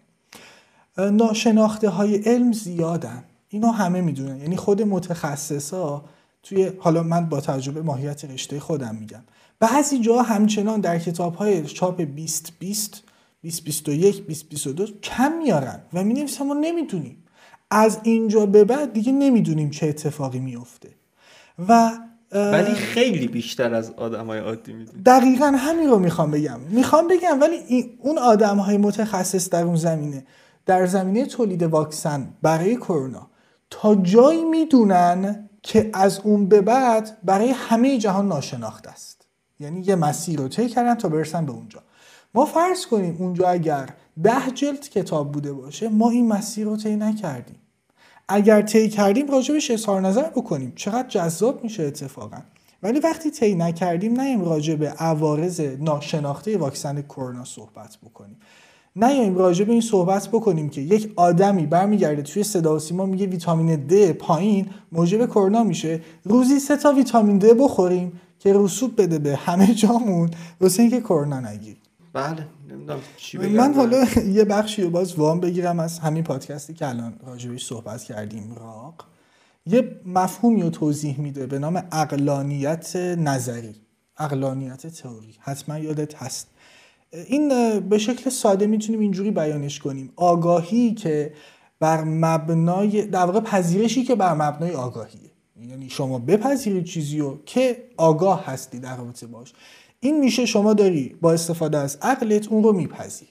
[0.99, 3.25] ناشناخته های علم زیادن.
[3.49, 4.41] اینو همه می‌دونن.
[4.41, 6.05] یعنی خود متخصصا
[6.43, 9.23] توی حالا من با تجربه ماهیت رشته خودم میگم.
[9.61, 13.03] بعضی جا همچنان در کتاب های چاپ 20 20
[13.43, 17.25] 2021 2022 کم میارن و می نویسن ما نمی‌دونیم.
[17.71, 20.89] از اینجا به بعد دیگه نمی‌دونیم چه اتفاقی میفته
[21.69, 21.91] و
[22.33, 26.61] ولی خیلی بیشتر از آدم های عادی می‌دونیم دقیقا همین رو می‌خوام بگم.
[26.61, 30.27] می‌خوام بگم ولی اون آدم های متخصص در اون زمینه
[30.67, 33.31] در زمینه تولید واکسن برای کرونا
[33.71, 39.27] تا جایی می‌دونن که از اون به بعد برای همه جهان ناشناخته است.
[39.61, 41.83] یعنی یه مسیر رو طی کردن تا برسن به اونجا.
[42.35, 43.89] ما فرض کنیم اونجا اگر
[44.23, 47.59] ده جلد کتاب بوده باشه ما این مسیر رو طی نکردیم.
[48.29, 50.73] اگر طی کردیم راجبش اظهار نظر بکنیم.
[50.77, 52.39] چقدر جذاب میشه اتفاقا.
[52.83, 58.37] ولی وقتی طی نکردیم نیم راجع به عوارض ناشناخته واکسن کرونا صحبت بکنیم.
[58.97, 63.27] نیایم راجع به این صحبت بکنیم که یک آدمی برمیگرده توی صدا و سیما میگه
[63.27, 66.01] ویتامین د پایین موجب کرونا میشه.
[66.25, 71.41] روزی سه تا ویتامین د بخوریم که رسوب بده به همه جامون واسه اینکه کرونا
[71.41, 71.88] نگیریم.
[72.13, 74.05] بله نمی‌دونم چی من حالا
[74.39, 79.05] یه بخشی رو باز وام بگیرم از همین پادکستی که الان راجبش صحبت کردیم راق.
[79.67, 83.75] یه مفهومی رو توضیح میده به نام اقلانیت نظری
[84.19, 85.35] اقلانیت تئوری.
[85.41, 86.49] حتما یادت هست.
[87.13, 90.13] این به شکل ساده می‌تونیم اینجوری بیانش کنیم.
[90.17, 91.33] آگاهی که
[91.81, 95.31] بر مبنای در واقع پذیرشی که بر مبنای آگاهیه.
[95.69, 99.53] یعنی شما بپذیرید چیزی رو که آگاه هستی در رابطه باش.
[100.01, 103.31] این میشه شما داری با استفاده از عقلت اون رو میپذیری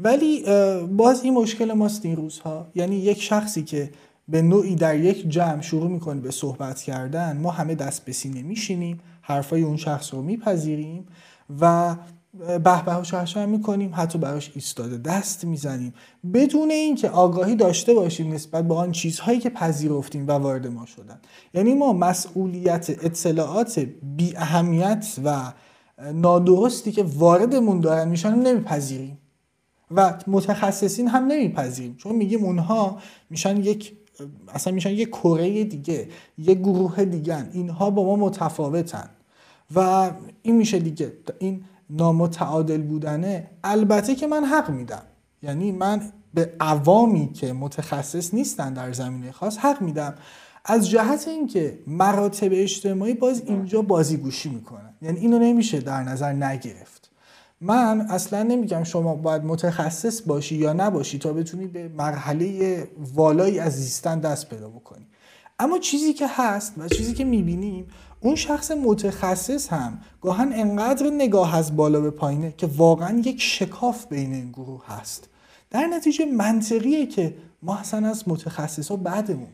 [0.00, 0.44] ولی
[0.86, 2.66] باز این مشکل ماست این روزها.
[2.74, 3.90] یعنی یک شخصی که
[4.28, 8.42] به نوعی در یک جمع شروع می‌کنه به صحبت کردن ما همه دست به سینه
[8.42, 11.06] میشینیم حرفای اون شخص رو میپذیریم
[11.60, 11.96] و
[12.38, 12.92] به به
[13.34, 15.94] و می‌کنیم حتی براش ایستاده دست می‌زنیم.
[16.34, 21.18] بدون اینکه آگاهی داشته باشیم نسبت به آن چیزهایی که پذیرفتیم و وارد ما شدن.
[21.54, 25.52] یعنی ما مسئولیت اطلاعات بی اهمیت و
[26.14, 29.18] نادرستی که واردمون دارن میشن نمیپذیریم.
[29.90, 31.96] و متخصصین هم نمیپذیریم.
[31.96, 32.98] چون میگیم اونها
[33.30, 33.92] میشن یک
[34.48, 37.48] اصلا میشن یک کره دیگه یک گروه دیگه.
[37.52, 39.10] اینها با ما متفاوتن.
[39.74, 40.10] و
[40.42, 41.12] این میشه دیگه.
[41.38, 43.50] این نامتعادل بودنه.
[43.64, 45.02] البته که من حق میدم.
[45.42, 50.14] یعنی من به عوامی که متخصص نیستن در زمینه خاص حق میدم.
[50.64, 54.85] از جهت اینکه مراتب اجتماعی باز اینجا بازیگوشی می‌کنن.
[55.02, 57.10] یعنی اینو نمیشه در نظر نگرفت.
[57.60, 63.72] من اصلا نمیگم شما باید متخصص باشی یا نباشی تا بتونی به مرحله والایی از
[63.72, 65.06] زیستن دست پیدا بکنی.
[65.58, 67.86] اما چیزی که هست و چیزی که می‌بینیم
[68.20, 74.06] اون شخص متخصص هم گاهن انقدر نگاه از بالا به پایینه که واقعا یک شکاف
[74.06, 75.28] بین این گروه هست.
[75.70, 79.48] در نتیجه منطقیه که ما اصلا از متخصص ها بعدمون.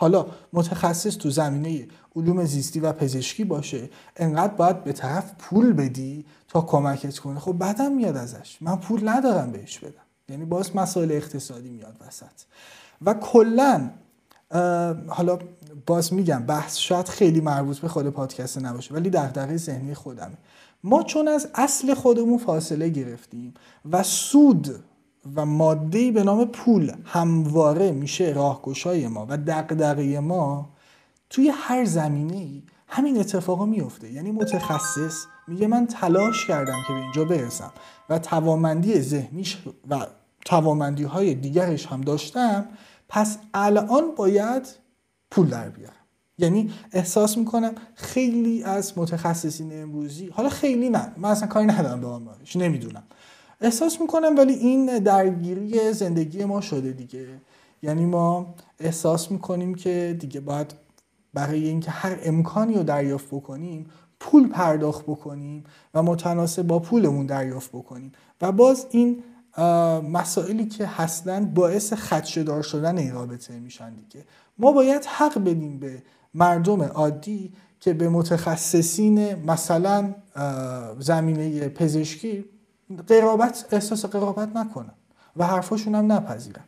[0.00, 6.26] حالا متخصص تو زمینه علوم زیستی و پزشکی باشه انقدر باید به طرف پول بدی
[6.48, 7.40] تا کمکت کنه.
[7.40, 8.58] خب بعدم میاد ازش.
[8.60, 9.92] من پول ندارم بهش بدم.
[10.28, 12.44] یعنی باز مسائل اقتصادی میاد وسط.
[13.02, 13.90] و کلا
[15.08, 15.38] حالا
[15.86, 20.36] باز میگم بحث شاید خیلی مربوط به خود پادکست نباشه ولی دغدغه ذهنی خودمه.
[20.84, 23.54] ما چون از اصل خودمون فاصله گرفتیم
[23.90, 24.84] و سود
[25.36, 30.68] و ماده به نام پول همواره میشه راهگشای ما و دغدغه ما
[31.30, 37.00] توی هر زمینه ای همین اتفاقا میفته یعنی متخصص میگه من تلاش کردم که به
[37.00, 37.72] اینجا برسم
[38.10, 39.58] و توامندی ذهنیش
[39.90, 40.06] و
[40.44, 42.68] توامندی های دیگرش هم داشتم
[43.08, 44.68] پس الان باید
[45.30, 45.92] پول در بیارم.
[46.38, 52.06] یعنی احساس می‌کنم خیلی از متخصصین امروزی حالا خیلی نه من اصلا کاری ندارم به
[52.06, 53.02] آمارش نمی‌دونم.
[53.60, 57.26] احساس می‌کنم ولی این درگیری زندگی ما شده دیگه.
[57.82, 60.74] یعنی ما احساس می‌کنیم که دیگه باید
[61.34, 63.86] برای اینکه هر امکانی رو دریافت بکنیم
[64.20, 68.12] پول پرداخت بکنیم و متناسب با پولمون دریافت بکنیم.
[68.40, 69.22] و باز این
[70.12, 74.24] مسائلی که هستن باعث خدشدار شدن این رابطه میشن دیگه.
[74.58, 76.02] ما باید حق بدیم به
[76.34, 80.14] مردم عادی که به متخصصین مثلا
[80.98, 82.44] زمینه پزشکی
[83.08, 84.94] قرابت احساس قرابت نکنن
[85.36, 86.64] و حرفاشون هم نپذیرن.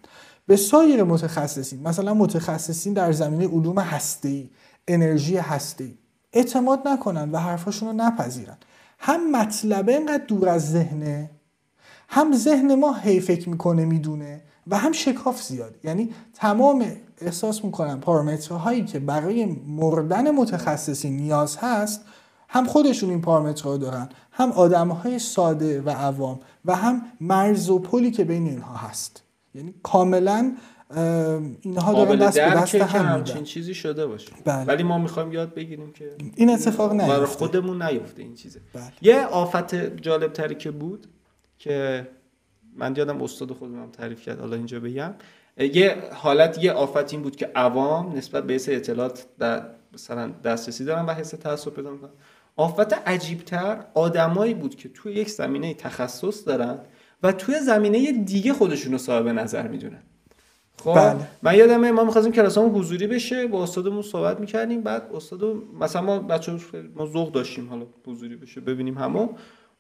[0.47, 4.51] به سایر متخصصین مثلا متخصصین در زمینه علوم هسته‌ای
[4.89, 5.99] انرژی هسته‌ای
[6.33, 8.57] اعتماد نکنن و حرفاشون رو نپذیرن.
[8.99, 11.31] هم مطلبه اینقدر دور از ذهنه
[12.09, 15.75] هم ذهن ما هی فکر می‌کنه می‌دونه و هم شکاف زیاد.
[15.85, 16.87] یعنی تمام
[17.19, 22.05] احساس می‌کنم پارامترهایی که برای مردن متخصصی نیاز هست
[22.53, 27.79] هم خودشون این پارامترها دارن هم آدم های ساده و عوام و هم مرز و
[27.79, 29.23] پلی که بین اینها هست.
[29.55, 30.57] یعنی کاملا
[31.61, 34.33] اینها دارن دست به دست هم همچین چیزی شده باشه.
[34.45, 34.65] بله.
[34.65, 37.09] ولی ما می‌خوایم یاد بگیریم که این اتفاق نیفته.
[37.09, 38.61] برای خودمون نیفته این چیزه.
[38.73, 38.93] بله.
[39.03, 41.07] یه آفت جالب تری که بود
[41.59, 42.09] که
[42.77, 45.15] من یادم استاد خودم هم تعریف کرد حالا اینجا بگم.
[45.59, 51.07] یه حالت یه آفت این بود که عوام نسبت به اطلاعات در مثلا دسترسی دارن
[51.07, 52.11] و حس تعصب پیدا می‌کنن.
[52.61, 56.79] آفت عجیبتر آدمایی بود که توی یک زمینه تخصص دارن
[57.23, 60.03] و توی زمینه دیگه خودشون رو صاحب نظر می‌دونن.
[60.85, 61.17] خب بله.
[61.43, 65.41] من یادمه ما می‌خواستیم کلاسمون حضوری بشه با استادمون صحبت می‌کردیم بعد استاد
[65.81, 66.59] مثلا ما بچه
[66.95, 69.29] ما ذوق داشتیم حالا حضوری بشه ببینیم همون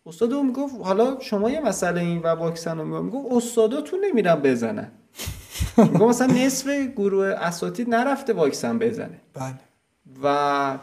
[0.07, 4.93] استاد می‌گفت حالا شما یه مسئله این و واکسن رو می‌گفت استاداتون نمیرن بزنن.
[5.77, 9.21] میگم مثلا نصف گروه اساتید نرفته واکسن بزنه.
[9.35, 9.55] بله.
[10.23, 10.79] و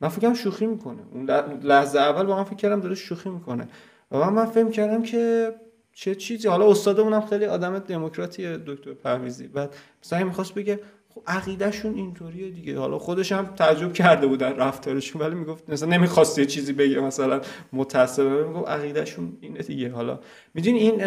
[0.00, 1.02] من فکرم شوخی می‌کنه.
[1.12, 1.30] اون
[1.62, 3.68] لحظه اول با من فکر کردم داره شوخی می‌کنه.
[4.12, 5.54] و من فهم کردم که
[5.92, 6.48] چه چیزی.
[6.48, 9.48] حالا استادمونم خیلی آدم دموکراتیه دکتر پرویزی.
[9.48, 10.80] بعد مثلا می‌خواست بگه
[11.14, 12.78] خب عقیدهشون اینطوریه دیگه.
[12.78, 17.40] حالا خودش هم تعجب کرده بودن رفتارشون ولی می‌گفت مثلا نمی‌خواست یه چیزی بگه مثلا
[17.72, 18.42] متأسفانه.
[18.42, 19.92] می‌گفت عقیدهشون اینه دیگه.
[19.92, 20.18] حالا
[20.54, 21.02] می‌دونی این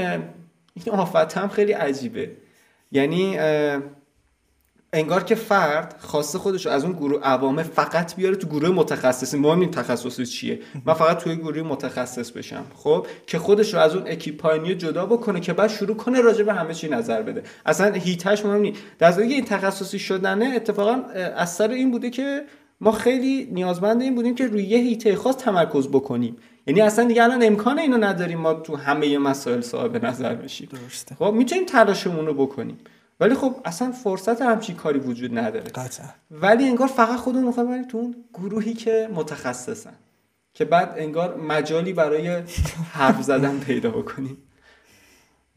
[0.73, 2.31] این آفت هم خیلی عجیبه.
[2.91, 3.37] یعنی
[4.93, 9.37] انگار که فرد خواسته خودش از اون گروه عوامه فقط بیاره تو گروه متخصصی.
[9.37, 10.59] مهم این تخصصی چیه.
[10.85, 12.65] من فقط توی گروه متخصص بشم.
[12.75, 16.53] خب؟ که خودش رو از اون اکیپاینی جدا بکنه که بعد شروع کنه راجع به
[16.53, 17.43] همه چی نظر بده.
[17.65, 18.81] اصلا هیتش مهم نیست.
[18.99, 22.41] در این تخصصی شدنه اتفاقا اثر این بوده که
[22.81, 26.35] ما خیلی نیازمند این بودیم که روی یه هیته خاص تمرکز بکنیم.
[26.67, 30.69] یعنی اصلا دیگه الان امکان اینو نداریم ما تو همه مسائل صاحب نظر بشیم.
[30.71, 31.15] درسته.
[31.15, 32.77] خب؟ می‌تونیم تلاشمون رو بکنیم.
[33.19, 35.69] ولی خب اصلا فرصت همچین کاری وجود نداره.
[35.69, 36.05] قطعا.
[36.31, 39.93] ولی انگار فقط خودمون می‌خوایم تو اون گروهی که متخصصن
[40.53, 42.43] که بعد انگار مجالی برای
[42.91, 44.37] حرف زدن پیدا بکنیم.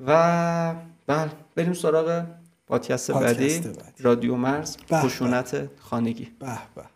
[0.07, 0.75] و
[1.07, 2.25] بله بریم سراغ
[2.67, 3.63] پادکست بعدی
[3.99, 6.29] رادیو مرز خشونت خانگی.
[6.39, 6.92] به به.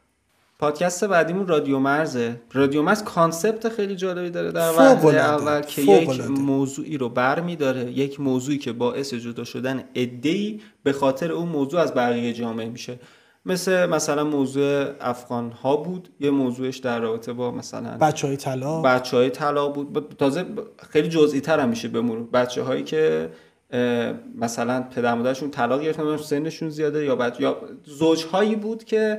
[0.58, 2.40] پادکست بعدیمون رادیو مرزه.
[2.52, 4.52] رادیو مرز concept خیلی جالبی داره.
[4.52, 9.84] در اول که یک موضوعی رو بر می داره یک موضوعی که باعث جدا شدن
[9.94, 12.98] عده‌ای به خاطر اون موضوع از بقیه جامعه میشه.
[13.46, 18.86] مثل مثلا موضوع افغان ها بود یه موضوعش در رابطه با مثلا بچه های طلاق
[18.86, 20.44] بچه های طلاق بود تازه
[20.90, 23.30] خیلی جزئی تر هم میشه بمون بچه هایی که
[24.34, 29.18] مثلا پدر مادرشون طلاق گرفتن سنشون زیاده یا بعد یا زوجهایی بود که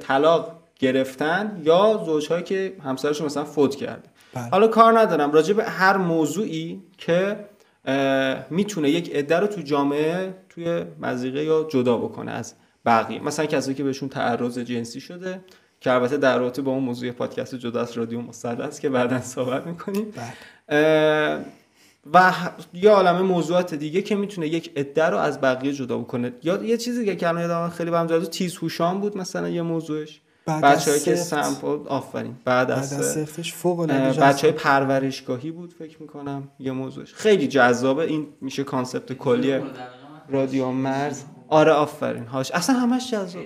[0.00, 4.48] طلاق گرفتن یا زوجهایی که همسرشون مثلا فوت کرده بله.
[4.50, 7.36] حالا کار ندارم راجع به هر موضوعی که
[8.50, 12.54] می‌تونه یک عده رو تو جامعه توی مزیقه یا جدا بکنه از
[12.86, 15.40] بقیه مثلا کسایی که بهشون تعرض جنسی شده
[15.80, 19.66] که البته در رابطه با اون موضوع پادکست جدا از رادیو است که بعدا صحبت
[19.66, 20.12] می‌کنیم
[20.68, 21.44] بله.
[22.14, 22.32] و
[22.74, 26.32] یه عالمه موضوعات دیگه که می‌تونه یک عده رو از بقیه جدا بکنه.
[26.42, 30.20] یا یه چیزی که کلمه یادم خیلی برام جالب تیز هوشان بود مثلا یه موضوعش.
[30.46, 32.36] بچه‌ای که سمپل آفرین.
[32.44, 33.86] بعد, بعد از سفتش فوق
[34.20, 37.14] بچهای پرورشگاهی بود فکر می‌کنم یه موضوعش.
[37.14, 38.02] خیلی جذابه.
[38.02, 39.60] این میشه کانسپت کلی
[40.28, 41.22] رادیو مرز.
[41.48, 42.24] آره آفرین.
[42.24, 42.50] هاش.
[42.50, 43.42] اصلا همش جذاب.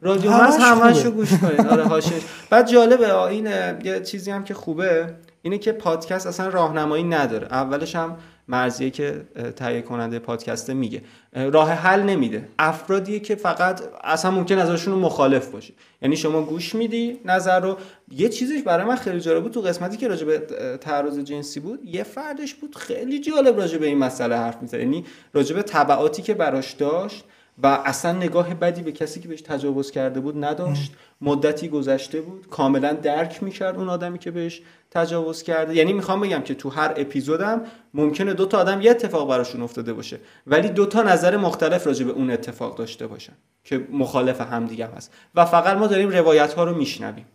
[0.00, 1.66] رادیو مرز همش رو گوش کنید.
[1.66, 2.22] آره هاشش.
[2.50, 3.46] بعد جالبه این
[3.84, 5.14] یه چیزی هم که خوبه.
[5.46, 7.46] اینه که پادکست اصلا راهنمایی نداره.
[7.46, 8.16] اولش هم
[8.48, 9.24] مرزیه که
[9.56, 11.02] تهیه کننده پادکسته میگه.
[11.32, 12.48] راه حل نمیده.
[12.58, 17.76] افرادیه که فقط اصلا ممکن ازشون مخالف باشه یعنی شما گوش میدی نظر رو.
[18.10, 20.38] یه چیزیش برای من خیلی جالب بود تو قسمتی که راجع به
[20.80, 21.80] تعرض جنسی بود.
[21.84, 24.78] یه فردش بود خیلی جالب راجع به این مسئله حرف می‌زد.
[24.78, 27.24] یعنی راجع به تبعاتی که براش داشت
[27.62, 30.92] و اصلا نگاه بدی به کسی که بهش تجاوز کرده بود نداشت.
[31.20, 32.48] مدتی گذشته بود.
[32.48, 35.74] کاملا درک می‌کرد اون آدمی که بهش تجاوز کرده.
[35.74, 37.62] یعنی می‌خوام بگم که تو هر اپیزودم
[37.94, 42.04] ممکنه دو تا آدم یه اتفاق براشون افتاده باشه ولی دو تا نظر مختلف راجع
[42.04, 43.32] به اون اتفاق داشته باشن
[43.64, 45.12] که مخالف هم دیگه هست.
[45.34, 47.26] و فقط ما داریم روایت ها رو میشنویم.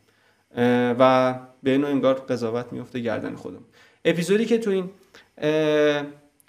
[1.00, 3.62] و به اینو انگار قضاوت میفته گردن خودم
[4.06, 4.90] اپیزودی که تو این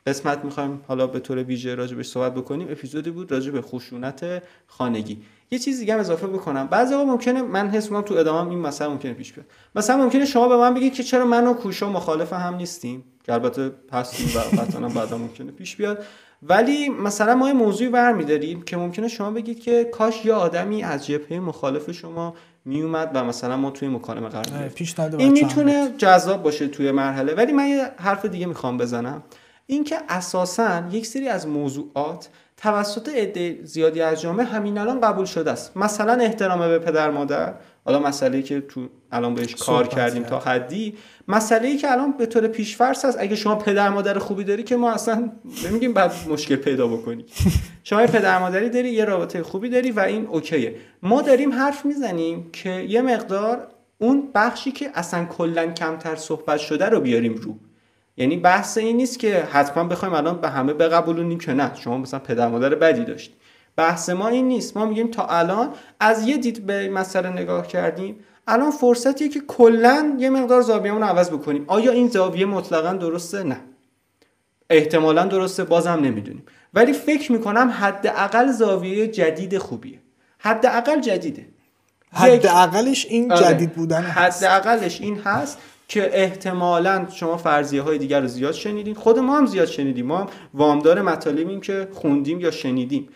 [0.06, 2.68] قسمت می‌خوایم حالا به طور ویژه راجبش صحبت بکنیم.
[2.70, 5.22] اپیزودی بود راجع به خشونت خانگی.
[5.50, 6.66] یه چیز دیگه هم اضافه بکنم.
[6.66, 9.46] بعضی وقت ممکنه من حس می‌کنم تو ادامه این مسئله ممکنه پیش بیاد.
[9.74, 13.04] مثلا ممکنه شما به من بگید که چرا من و کوشا مخالف هم نیستیم.
[13.24, 16.04] که البته هستیم و قطعا بعدا ممکنه پیش بیاد.
[16.42, 21.06] ولی مثلا ما یه موضوعی برمیداریم که ممکنه شما بگید که کاش یه آدمی از
[21.06, 22.34] جبهه مخالف شما
[22.64, 27.34] میومد و مثلا ما توی مکالمه قرار پیش این می‌تونه جذاب باشه توی مرحله.
[27.34, 29.22] ولی من یه حرف دیگه می‌خوام بزنم.
[29.66, 35.50] اینکه اساسا یک سری از موضوعات توسط عده زیادی از جامعه همین الان قبول شده
[35.50, 35.76] است.
[35.76, 40.94] مثلا احترام به پدر مادر حالا مسئله که تو الان بهش کار کردیم تا حدی
[41.28, 44.76] مسئله ای که الان به طور پیشفرض هست اگه شما پدر مادر خوبی داری که
[44.76, 45.32] ما اصلا
[45.68, 47.24] نمیگیم بعد مشکل پیدا بکنی.
[47.84, 50.74] شما پدر مادری داری یه رابطه خوبی داری و این اوکیه.
[51.02, 53.68] ما داریم حرف می‌زنیم که یه مقدار
[53.98, 57.58] اون بخشی که اصلا کلا کمتر صحبت شده رو بیاریم رو.
[58.16, 61.70] یعنی بحث این نیست که حتما بخوایم الان به همه بقبولونیم که نه.
[61.74, 63.32] شما مثلا پدر مادر بدی داشت
[63.76, 64.76] بحث ما این نیست.
[64.76, 70.16] ما میگیم تا الان از یه دید به مسئله نگاه کردیم الان فرصتیه که کلا
[70.18, 71.64] یه مقدار زاویه‌مون رو عوض بکنیم.
[71.66, 73.60] آیا این زاویه مطلقا درسته؟ نه.
[74.70, 75.64] احتمالا درسته.
[75.64, 76.42] بازم نمی‌دونیم.
[76.74, 79.98] ولی فکر می‌کنم حداقل زاویه جدید خوبیه.
[80.38, 81.46] حداقل جدیده.
[82.12, 83.44] حداقلش این آره.
[83.44, 85.58] جدید بودن حداقلش این هست.
[85.92, 88.94] که احتمالا شما فرضیه های دیگر رو زیاد شنیدین.
[88.94, 90.06] خود ما هم زیاد شنیدیم.
[90.06, 93.08] ما هم وامدار مطالبیم که خوندیم یا شنیدیم.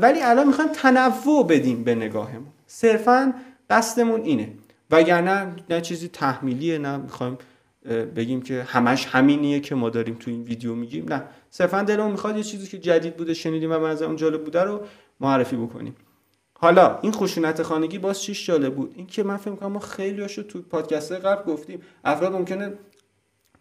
[0.00, 2.52] ولی الان می‌خوایم تنوع بدیم به نگاهمون.
[2.66, 3.34] صرفا
[3.70, 4.52] قصدمون اینه.
[4.90, 7.38] وگرنه نه چیزی تحمیلیه نه می‌خوایم
[8.16, 11.06] بگیم که همش همینیه که ما داریم تو این ویدیو میگیم.
[11.08, 11.22] نه.
[11.50, 14.80] صرفا دلمون می‌خواد یه چیزی که جدید بوده شنیدیم و از اون جالب بوده رو
[15.20, 15.96] معرفی بکنیم.
[16.58, 20.22] حالا این خشونت خانگی باز چیش جالب بود؟ این که من فکر کنم ما خیلی
[20.22, 21.82] هاشو تو پادکست قبل گفتیم.
[22.04, 22.72] افراد ممکنه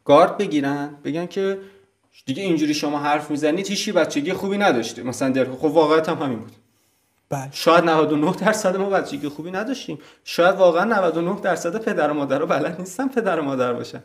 [0.05, 1.59] گارد بگیرن بگن که
[2.25, 6.39] دیگه اینجوری شما حرف می‌زنید هیچی بچگی خوبی نداشته مثلا در خب واقعیت هم همین
[6.39, 6.51] بود.
[7.29, 7.49] بله.
[7.51, 9.99] شاید 99 درصد ما بچگی خوبی نداشتیم.
[10.23, 14.01] شاید واقعا 99 درصد پدر و مادر رو بلد نیستن پدر و مادر باشن.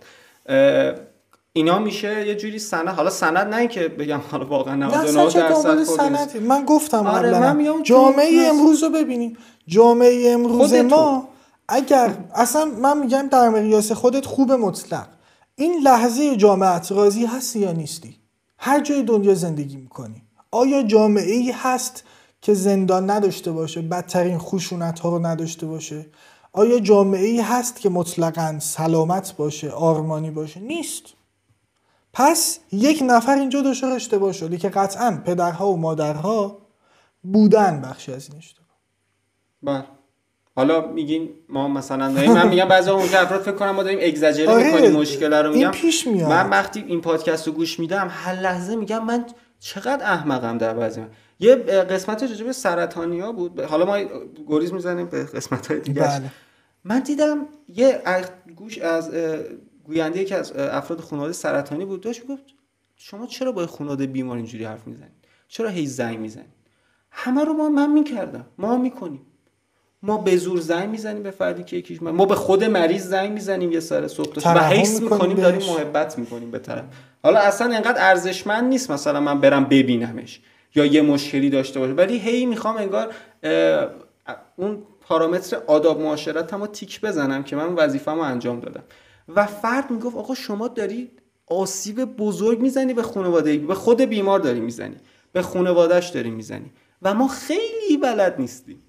[1.59, 2.89] اینا میشه یه جوری سند.
[2.89, 8.47] حالا سند نه که بگم حالا واقعا 99 درصد سند من گفتم آره من جامعه
[8.49, 9.37] امروز رو ببینیم.
[9.67, 11.29] جامعه امروز ما
[11.69, 15.07] اگر اصلا من میگم در مقیاس خودت خوب مطلق.
[15.57, 18.17] این لحظه جامعت راضی هستی یا نیستی؟
[18.59, 20.23] هر جای دنیا زندگی می‌کنی.
[20.51, 22.05] آیا جامعه ای هست
[22.43, 26.07] که زندان نداشته باشه بدترین خشونت ها رو نداشته باشه؟
[26.53, 31.18] آیا جامعه ای هست که مطلقا سلامت باشه آرمانی باشه؟ نیست.
[32.19, 36.59] پس یک نفر اینجا دچار اشتباه شده که قطعا پدرها و مادرها
[37.23, 38.67] بودن بخشی از این اشتباه
[39.63, 39.85] بله
[40.57, 44.73] حالا میگین ما مثلا من میگم بعضی اون افراد فکر کنم ما داریم اگزاجره آره
[44.73, 46.31] می‌کنیم مشکل رو میگم پیش میاد.
[46.31, 49.25] من وقتی این پادکست رو گوش میدم هر لحظه میگم من
[49.61, 51.11] چقدر احمقم در بعضی من.
[51.41, 53.99] یه قسمت راجع به سرطانیا بود حالا ما
[54.47, 56.31] گریز می‌زنیم به قسمت های دیگه بله.
[56.85, 58.03] من دیدم یه
[58.57, 59.11] گوش از
[59.89, 62.43] گوینده که از افراد خانواده سرطانی بود داشت گفت
[62.97, 65.13] شما چرا با خانواده بیمار اینجوری حرف می‌زنید؟
[65.49, 66.59] چرا هی زنگ می‌زنید؟
[67.11, 69.21] همه رو ما من می‌کردم ما می‌کنیم.
[70.03, 73.73] ما به زور زنگ می‌زنیم به فردی که یکیش ما به خود مریض زنگ می‌زنیم
[73.73, 76.85] یه سر صبح و حس می‌کنیم داریم محبت می‌کنیم به طرف.
[77.23, 80.41] حالا اصلا انقدر ارزشمند نیست مثلا من برم ببینمش
[80.75, 83.15] یا یه مشکلی داشته باشه ولی هی می‌خوام انگار
[84.57, 88.83] اون پارامتر آداب معاشرت هم تیک بزنم که من وظیفه‌مو انجام دادم.
[89.29, 91.11] و فرد می‌گفت آقا شما داری
[91.47, 94.97] آسیب بزرگ می‌زنی به خانواده به خود بیمار داری می‌زنی
[95.33, 96.71] به خانوادهش داری می‌زنی
[97.03, 98.83] و ما خیلی بلد نیستیم.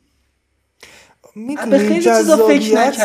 [1.36, 3.00] می‌دونی جذابیت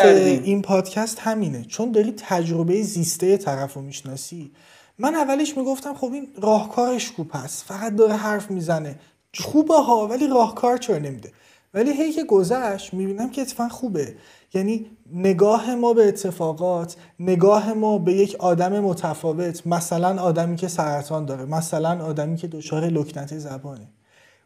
[0.45, 1.65] این پادکست همینه.
[1.65, 4.53] چون داری تجربه زیسته طرف رو می‌شناسی.
[4.99, 7.65] من اولش می‌گفتم خب این راهکارش خوب هست.
[7.65, 8.99] فقط داره حرف می‌زنه.
[9.35, 11.33] خوبه ها ولی راهکار چرا نمیده؟
[11.75, 14.15] ولی هی که گذشت می‌بینم که اتفاقا خوبه.
[14.55, 21.25] یعنی نگاه ما به اتفاقات نگاه ما به یک آدم متفاوت مثلا آدمی که سرطان
[21.25, 23.89] داره مثلا آدمی که دچار لکنت زبانه.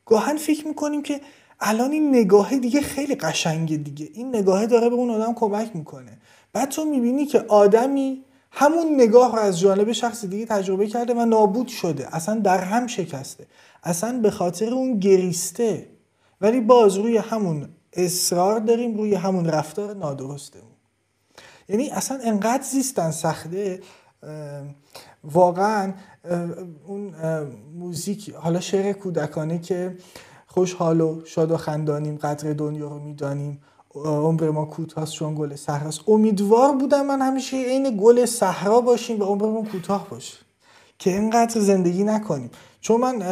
[0.07, 1.21] گاهن فکر می‌کنیم که
[1.61, 4.09] الان این نگاه دیگه خیلی قشنگه دیگه.
[4.15, 6.19] این نگاهه داره به اون آدم کمک می‌کنه.
[6.53, 11.25] بعد تو می‌بینی که آدمی همون نگاه رو از جانب شخص دیگه تجربه کرده و
[11.25, 12.17] نابود شده.
[12.17, 13.47] اصلا در هم شکسته.
[13.83, 15.87] اصلا به خاطر اون گریسته.
[16.41, 20.65] ولی باز روی همون اصرار داریم روی همون رفتار نادرستمون.
[21.69, 23.81] یعنی اصلا انقدر زیستن سخته
[25.25, 25.93] واقعا
[26.87, 27.15] اون
[27.79, 29.97] موزیک حالا شعر کودکانه که
[30.47, 33.61] خوشحال و شاد و خندانیم قدر دنیا رو می‌دانیم
[33.95, 36.01] عمر ما کوتاست چون گل صحراست.
[36.09, 40.37] امیدوار بودم من همیشه عین گل صحرا باشیم و عمرمون کوتاه باشه.
[40.99, 42.51] که اینقدر زندگی نکنیم.
[42.81, 43.23] چون من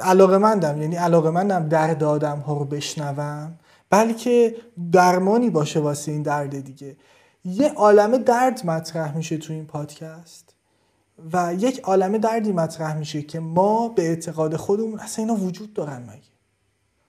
[0.00, 3.58] علاقه مندم یعنی علاقه مندم درد آدم ها رو بشنوم.
[3.90, 4.56] بلکه
[4.92, 6.96] درمانی باشه واسه این درد دیگه.
[7.44, 10.54] یه عالم درد مطرح میشه تو این پادکست
[11.32, 16.02] و یک عالم دردی مطرح میشه که ما به اعتقاد خودمون اصلا اینا وجود دارن
[16.02, 16.36] مگه؟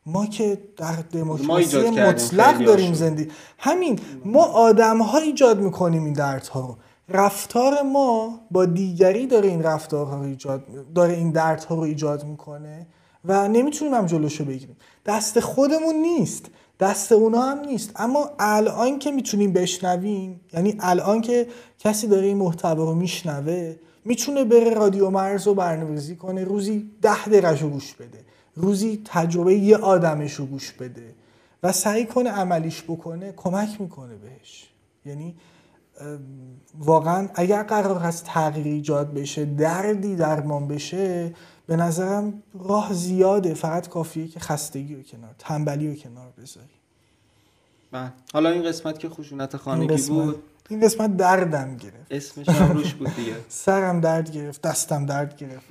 [0.06, 3.32] ما که در دموکراسی مطلق داریم زندگی.
[3.58, 6.78] همین ما آدم ها ایجاد می‌کنیم این دردها رو.
[7.10, 12.88] رفتار ما با دیگری داره این رفتارها رو ایجاد داره این دردها رو ایجاد می‌کنه
[13.26, 14.78] و نمی‌تونیم هم جلوشو بگیریم.
[15.06, 16.46] دست خودمون نیست.
[16.80, 17.92] دست اونا هم نیست.
[17.96, 21.48] اما الان که می‌تونیم بشنویم یعنی الان که
[21.80, 27.26] کسی داره این محتوا رو میشنوه می‌تونه بره رادیو مرز رو برنامه‌ریزی کنه روزی ده
[27.26, 28.20] دقیقه گوش بده.
[28.56, 31.14] روزی تجربه یه آدمش رو گوش بده
[31.64, 34.70] و سعی کنه عملیش بکنه کمک می‌کنه بهش.
[35.06, 35.36] یعنی
[36.80, 41.34] واقعا اگر قرار هست تغییر ایجاد بشه دردی درمان بشه
[41.68, 43.54] به نظرم راه زیاده.
[43.54, 46.68] فقط کافیه که خستگی رو کنار تنبلی رو کنار بذاری.
[47.92, 48.12] بله.
[48.34, 50.44] حالا این قسمت که خشونت خانگی بود.
[50.70, 52.12] این قسمت دردم گرفت.
[52.12, 53.36] اسمش هم روش بود دیگه.
[53.50, 55.66] سرم درد گرفت دستم درد گرفت.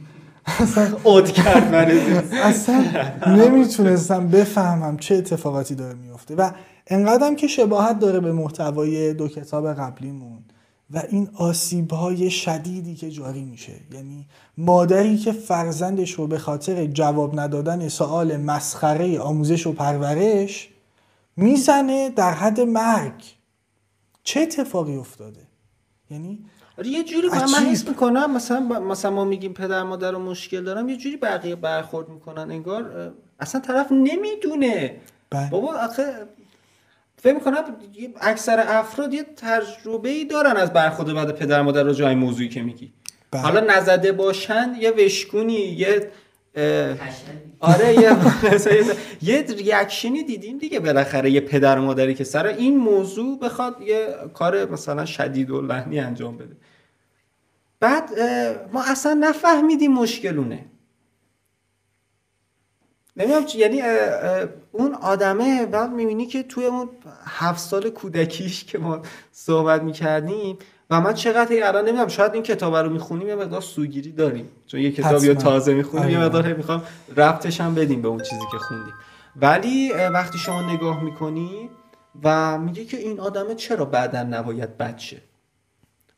[0.47, 1.91] اصلا اود کرد من
[2.33, 2.85] اصلا
[3.27, 6.51] نمی‌تونستم بفهمم چه اتفاقاتی داره میفته و
[6.87, 10.39] انقدرم که شباهت داره به محتوای دو کتاب قبلیمون
[10.91, 13.73] و این آسیب های شدیدی که جاری میشه.
[13.93, 14.27] یعنی
[14.59, 20.69] مادری که فرزندش رو به خاطر جواب ندادن سوال مسخره آموزش و پرورش
[21.37, 23.25] می‌زنه در حد مرگ.
[24.23, 25.41] چه اتفاقی افتاده؟
[26.11, 26.39] یعنی
[26.79, 30.65] آره یه جوری من, من حس می‌کنم مثلا مثلا ما میگیم پدر مادر رو مشکل
[30.65, 35.01] دارم یه جوری بقیه برخورد می‌کنن انگار اصلا طرف نمی‌دونه.
[35.31, 35.51] بله.
[35.51, 36.27] بابا آخه
[37.23, 37.65] فکر می‌کنم
[38.21, 42.63] اکثر افراد یه تجربه ای دارن از برخورد بعد پدر مادر رو جای موضوعی که
[42.63, 42.93] میگی.
[43.31, 43.43] بله.
[43.43, 46.11] حالا نزده باشن یه وشکونی یه
[47.61, 48.17] آره یه
[49.23, 54.71] یه ریاکشنی دیدیم دیگه بالاخره یه پدر مادری که سر این موضوع بخواد یه کار
[54.71, 56.57] مثلا شدید و لحنی انجام بده.
[57.81, 58.11] بعد
[58.73, 60.65] ما اصلا نفهمیدیم مشکلونه
[63.17, 63.83] نمی‌دونم یعنی
[64.73, 66.89] اون آدمه بعد می‌بینی که توی اون
[67.25, 69.03] هفت سال کودکیش که ما
[69.33, 70.59] صحبت می‌کردیم
[70.91, 74.49] و من چقدر الان نمی‌دونم شاید این کتاب رو می‌خونیم یه مقدار سوگیری داریم.
[74.67, 76.83] چون یه کتابی تازه می‌خونیم یه مقدار می‌خوام
[77.17, 78.95] ربطش هم بدیم به اون چیزی که خوندیم.
[79.37, 81.71] ولی وقتی شما نگاه می‌کنی
[82.23, 85.23] و میگه که این آدمه چرا بعدا نباید بچه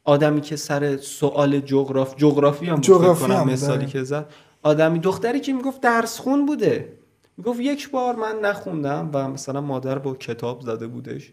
[0.04, 4.26] آدمی که سر سوال جغراف جغرافی هم کنم مثالی که زد.
[4.68, 6.98] آدمی دختری که می‌گفت درس خون بوده.
[7.36, 11.32] می‌گفت یک بار من نخوندم و مثلا مادر با کتاب زده بودش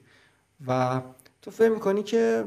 [0.67, 1.01] و
[1.41, 2.43] تو فهم می‌کنی که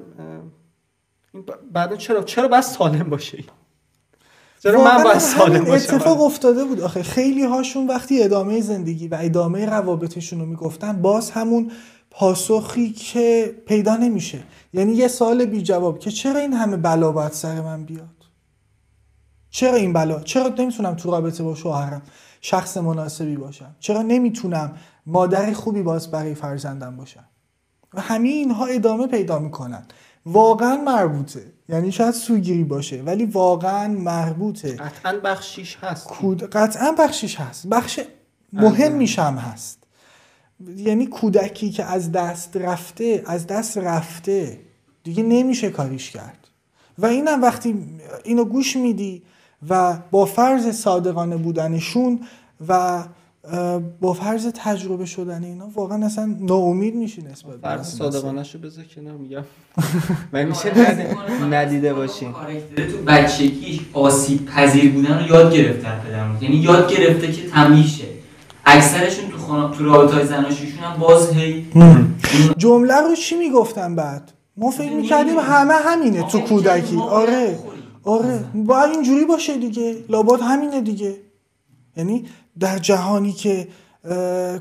[1.73, 3.45] بعدا چرا چرا بس سالم باشه
[4.63, 6.81] چرا من باید سالم باشم؟ اتفاق افتاده بود.
[6.81, 11.71] آخه خیلی هاشون وقتی ادامه زندگی و ادامه روابطشون رو می‌گفتن باز همون
[12.11, 14.39] پاسخی که پیدا نمیشه.
[14.73, 18.18] یعنی یه سال بی جواب که چرا این همه بلا باید سر من بیاد؟
[19.59, 22.03] چرا این بلا؟ چرا نمی‌تونم تو رابطه با شوهرم
[22.41, 27.25] شخص مناسبی باشم؟ چرا نمی‌تونم مادر خوبی باز برای فرزندم باشم؟
[27.95, 29.87] و همه اینها ادامه پیدا می‌کنن.
[30.27, 31.53] واقعا مربوطه.
[31.69, 34.77] یعنی شاید سوگیری باشه ولی واقعا مربوطه.
[34.77, 36.09] قطعا بخشیش هست.
[36.53, 37.67] قطعا بخشیش هست.
[37.67, 38.01] بخش
[38.53, 39.85] مهم میشم هست.
[40.77, 44.61] یعنی کودکی که از دست رفته از دست رفته
[45.05, 46.49] دیگه نمیشه کاریش کرد.
[46.99, 47.85] و اینم وقتی
[48.25, 49.23] اینو گوش میدی
[49.71, 52.21] و با فرض صادقانه بودنشون
[52.69, 53.03] و
[54.01, 59.13] با فرض تجربه شدن اینا واقعا اصلا ناامید میشی نسبت فرض صادقانه شو بذار کنار
[59.17, 59.43] میگم.
[60.33, 60.73] من میشه
[61.55, 62.33] ندیده باشین
[62.77, 68.05] تو بچگیش آسیب پذیر بودن رو یاد گرفتن پدرم یعنی یاد گرفته که تمیشه.
[68.67, 71.67] اکثرشون تو خانه تو رابطه زناشیشون هم باز هی
[72.57, 76.97] جمله رو چی می‌گفتن بعد؟ ما فکر می‌کردیم همه همینه تو کودکی.
[76.97, 77.59] آره.
[78.09, 80.05] آره باید اینجوری باشه دیگه.
[80.09, 81.17] لابد همینه دیگه.
[81.97, 82.27] یعنی
[82.61, 83.69] در جهانی که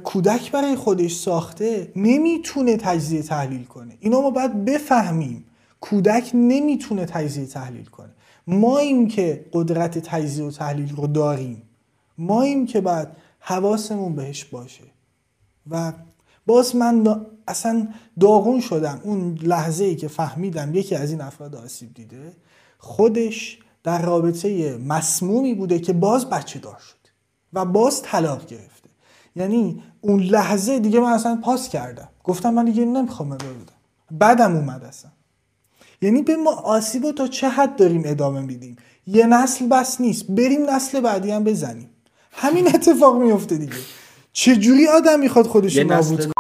[0.04, 3.98] کودک برای خودش ساخته نمی‌تونه تجزیه تحلیل کنه.
[4.00, 5.46] اینا ما باید بفهمیم.
[5.82, 8.10] کودک نمی‌تونه تجزیه تحلیل کنه.
[8.48, 11.62] ما این که قدرت تجزیه و تحلیل رو داریم.
[12.18, 14.84] ما این که بعد حواسمون بهش باشه.
[15.72, 15.94] و
[16.46, 17.88] باز من اصلا
[18.20, 19.00] داغون شدم.
[19.04, 22.34] اون لحظه ای که فهمیدم یکی از این افراد آسیب دیده
[22.78, 26.98] خودش در رابطه مسمومی بوده که باز بچه دار شد
[27.54, 28.90] و باز طلاق گرفته.
[29.36, 32.10] یعنی اون لحظه دیگه من اصلا پاس کردم.
[32.24, 33.74] گفتم من دیگه نمی‌خوام ادامه بدم.
[34.12, 35.12] بعدم اومد اصلا.
[36.02, 38.76] یعنی به ما آسیب رو تا چه حد داریم ادامه میدیم؟
[39.08, 40.32] یه نسل بس نیست.
[40.32, 41.90] بریم نسل بعدی هم بزنیم.
[42.32, 43.74] همین اتفاق میفته دیگه.
[44.34, 46.26] چجوری آدم می‌خواد خودش نابود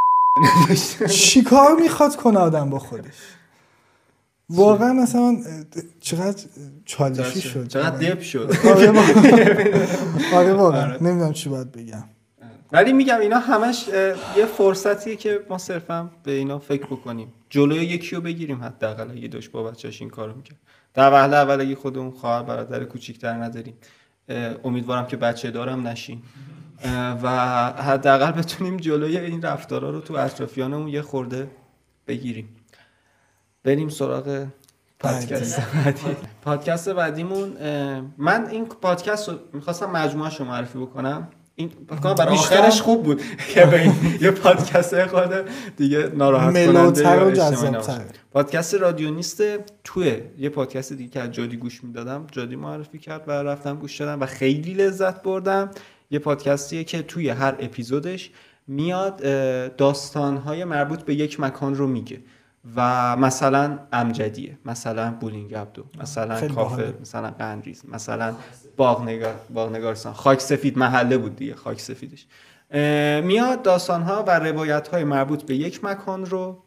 [0.99, 3.13] کنه؟ چیکار می‌خواد کنه آدم با خودش؟
[4.49, 5.37] واقعا مثلا
[5.99, 6.43] چقدر
[6.85, 8.89] چالشی شد؟ چقدر دپ شد؟ آره,
[10.39, 10.81] آره واقعا.
[10.81, 11.03] آره.
[11.03, 12.03] نمی‌دونم چی باید بگم.
[12.71, 13.87] ولی میگم اینا همش
[14.37, 17.33] یه فرصتیه که ما صرفا به اینا فکر بکنیم.
[17.49, 20.57] جلوی یکی رو بگیریم حداقل اگه داشت با بچه‌اش این کارو می‌کرد.
[20.93, 23.73] در وهله اول اگه خودمون خواهر برادر کوچیک‌تر نداریم.
[24.63, 26.21] امیدوارم که بچه دارم نشین.
[27.23, 27.29] و
[27.71, 31.47] حداقل بتونیم جلوی این رفتارا رو تو اطرافیانمون یه خورده
[32.07, 32.49] بگیریم.
[33.67, 34.45] بریم سراغ
[34.99, 36.01] پادکست بعدی.
[36.41, 37.57] پادکست بعدیمون
[38.17, 41.27] من این پادکست رو می‌خواستم مجموعه رو معرفی بکنم.
[41.55, 41.71] این
[42.17, 43.21] برای آخرش خوب بود
[43.53, 43.91] که به
[44.21, 45.33] یه پادکست خود
[45.77, 47.79] دیگه ناراحت کننده
[48.31, 49.43] پادکست رادیو نیست
[49.83, 54.01] توی یه پادکست دیگه که از جادی گوش می‌دادم جادی معرفی کرد و رفتم گوش
[54.01, 55.71] دادم و خیلی لذت بردم.
[56.11, 58.31] یه پادکستیه که توی هر اپیزودش
[58.67, 59.21] میاد
[59.75, 62.19] داستانهای مربوط به یک مکان رو میگه.
[62.75, 68.33] و مثلا امجدیه مثلا بولینگ عبدو مثلا کافه مثلا قنریز مثلا
[68.77, 70.13] باغنگار باغنگارستان.
[70.13, 72.25] خاک سفید محله بود دیگه خاک سفیدش.
[73.25, 76.63] میاد داستان ها و روایت های مربوط به یک مکان رو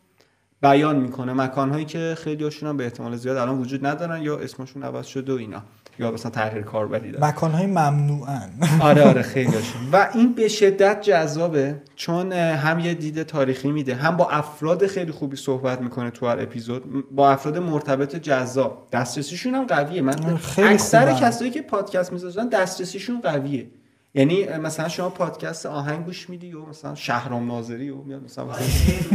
[0.63, 1.33] بیان می‌کنه.
[1.33, 5.37] مکانهایی که خیلی هاشون به احتمال زیاد الان وجود ندارن یا اسمشون عوض شده و
[5.37, 5.63] اینا.
[6.01, 8.51] یا مثلا تحریر کاربری دارن مکانهای ممنوعن.
[8.81, 9.81] آره آره خیلی هاشون.
[9.93, 15.13] و این به شدت جذابه چون هم یه دید تاریخی میده هم با افراد خیلی
[15.13, 18.89] خوبی صحبت می‌کنه تو هر اپیزود با افراد مرتبط جذاب.
[18.93, 20.03] دسترسیشون هم قویه.
[20.03, 23.67] من اکثر کسایی که پادکست می‌سازن دسترسیشون قویه.
[24.15, 28.47] یعنی مثلا شما پادکست آهنگ گوش میدی و مثلا شهرام ناظری و میاد مثلا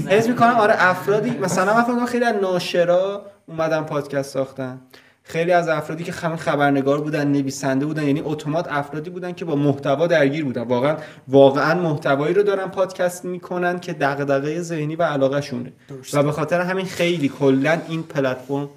[0.07, 4.81] حس می‌کنم آره افرادی مثلا من خیلی از ناشرا اومدن پادکست ساختن.
[5.28, 10.07] خیلی از افرادی که خبرنگار بودن نویسنده بودن یعنی اتومات افرادی بودن که با محتوا
[10.07, 10.61] درگیر بودن.
[10.61, 10.97] واقعا
[11.28, 15.73] واقعا محتوایی رو دارن پادکست می‌کنن که دغدغه ذهنی و علاقه شونه
[16.13, 18.69] و به خاطر همین خیلی کلا این پلتفرم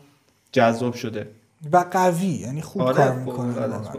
[0.52, 1.28] جذاب شده.
[1.72, 3.54] و قوی یعنی خوب آره کار می‌کنه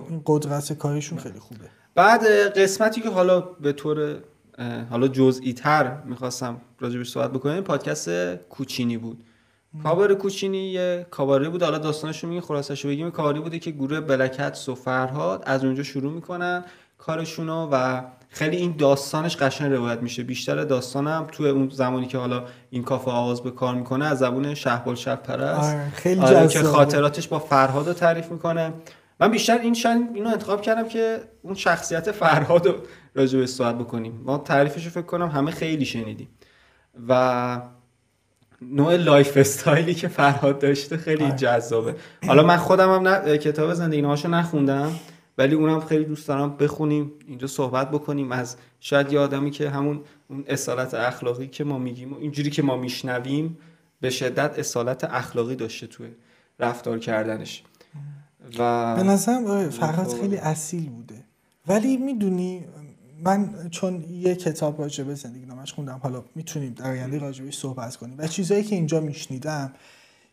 [0.09, 1.65] این قدرت کارشون خیلی خوبه.
[1.95, 2.27] بعد
[2.57, 4.15] قسمتی که حالا به طور
[4.89, 9.23] حالا جزئی تر می‌خواستم راجبش صحبت بکنیم پادکست کوچینی بود.
[9.83, 11.63] کابار کوچینی یه کاباره بود.
[11.63, 13.11] حالا داستانش رو میگه خلاصش رو بگیم.
[13.11, 16.63] کاری بوده که گروه بلکت و فرهاد از اونجا شروع می‌کنن
[16.97, 20.23] کارشونو و خیلی این داستانش قشنگ روایت میشه.
[20.23, 24.53] بیشتر داستانم تو اون زمانی که حالا این کافه آغاز به کار می‌کنه از زبون
[24.53, 28.73] شهبال شب پرست آره، خیلی آره که خاطراتش با فرهاد رو تعریف می‌کنه.
[29.19, 32.73] من بیشتر این شن اینو انتخاب کردم که اون شخصیت فرهاد رو
[33.15, 34.21] راجع به صحبت بکنیم.
[34.25, 36.29] ما تعریفش رو فکر کنم همه خیلی شنیدیم.
[37.07, 37.61] و
[38.61, 41.35] نوع lifestyle ی که فرهاد داشته خیلی آره.
[41.35, 41.95] جذابه.
[42.27, 44.91] حالا من خودم هم نه کتاب زندگی نهاشو نخوندم
[45.37, 48.31] ولی اونم خیلی دوست دارم بخونیم اینجا صحبت بکنیم.
[48.31, 52.61] از شاید یه آدمی که همون اون اصالت اخلاقی که ما میگیم و اینجوری که
[52.61, 53.57] ما میشنویم
[54.01, 56.07] به شدت اصالت اخلاقی داشته توی
[56.59, 57.63] رفتار کردنش.
[58.59, 61.15] و به نظرم آره، فرهاد خیلی اصیل بوده.
[61.67, 62.65] ولی می‌دونی
[63.23, 67.95] من چون یه کتاب راجع به زندگی نامش خوندم حالا می‌تونیم در آینده راجبش صحبت
[67.95, 68.15] کنیم.
[68.17, 69.73] و چیزهایی که اینجا میشنیدم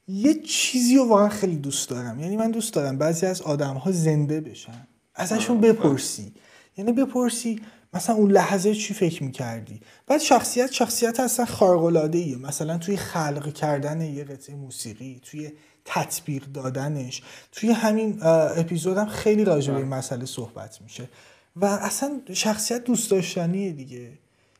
[0.09, 2.21] یه چیزی رو واقعا خیلی دوست دارم.
[2.21, 4.87] یعنی من دوست دارم بعضی از آدم ها زنده بشن.
[5.15, 6.33] ازشون بپرسی.
[6.77, 7.61] یعنی بپرسی
[7.95, 13.53] مثلا اون لحظه چی فکر می‌کردی؟ بعد شخصیت شخصیت اصلا خارقلاده ایه مثلا توی خلق
[13.53, 15.53] کردن یه قطعه موسیقی توی
[15.85, 17.23] تطبیق دادنش
[17.53, 21.09] توی همین اپیزودم خیلی راجع به این مسئله صحبت میشه.
[21.57, 24.09] و اصلا شخصیت دوست داشتنیه دیگه.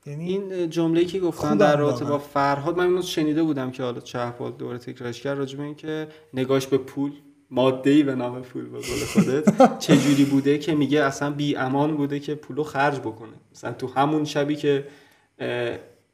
[0.07, 4.53] یعنی این جمله که گفتن در رابطه با فرهاد من شنیده بودم که حالا چهپال
[4.53, 7.13] دوره تکرارش کرد راجع به این که نگاش به پول
[7.51, 11.57] ماده ای به نام پول به قول خودت چه جوری بوده که میگه اصلا بی
[11.57, 13.33] امان بوده که پولو خرج بکنه.
[13.53, 14.85] مثلا تو همون شبی که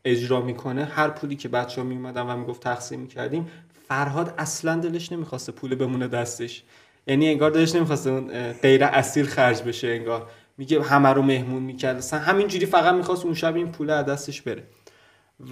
[0.05, 3.49] اجرا می‌کنه هر پولی که بچه ها میومدن و می‌گفت تقسیم می‌کردیم
[3.89, 6.63] فرهاد اصلا دلش نمی‌خواسته پول بمونه دستش.
[7.07, 8.21] یعنی انگار دلش نمی‌خواسته
[8.63, 10.31] غیر اصیل خرج بشه انگار.
[10.63, 11.97] میگه همه رو مهمون می‌کرد.
[11.97, 14.63] اصلا همینجوری فقط می‌خواست اون شب این پول از دستش بره.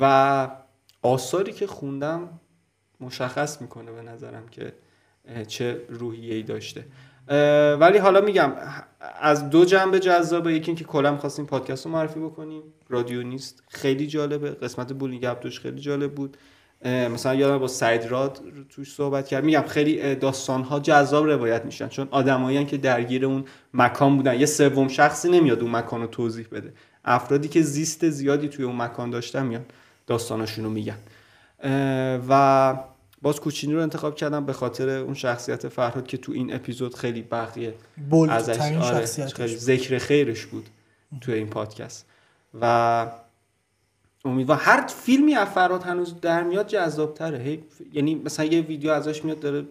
[0.01, 0.49] و
[1.03, 2.41] آثاری که خوندم
[3.01, 4.73] مشخص می‌کنه به نظرم که
[5.47, 6.85] چه روحیه ای داشته
[7.81, 8.53] ولی حالا میگم
[9.21, 10.53] از دو جنبه جذابه.
[10.53, 12.63] یکی اینکه کلا می‌خواستیم پادکست رو معرفی بکنیم.
[12.89, 13.63] رادیو نیست.
[13.69, 14.51] خیلی جالبه.
[14.51, 16.37] قسمت بولینگ گپ خیلی جالب بود.
[16.85, 19.45] مثلا یادم با سعید راد توش صحبت کرد.
[19.45, 21.89] میگم خیلی داستان ها جذاب روایت میشن.
[21.89, 24.41] چون آدمایی که درگیر اون مکان بودن.
[24.41, 26.73] یه سوم شخصی نمیاد اون مکان رو توضیح بده.
[27.05, 29.65] افرادی که زیست زیادی توی اون مکان داشتن میان
[30.07, 30.99] داستاناشون رو میگن.
[32.29, 32.75] و
[33.23, 37.23] باز کوچینی رو انتخاب کردم به خاطر اون شخصیت فرهاد که تو این اپیزود خیلی
[37.23, 37.75] بقیه
[38.29, 40.67] ازش آره خیلی ذکر خیرش بود
[41.21, 42.07] تو این پادکست.
[42.61, 43.07] و
[44.25, 47.59] امیدوار هر فیلمی از فراد هنوز در میاد جذابتره.
[47.93, 49.65] یعنی مثلا یه ویدیو ازش میاد داره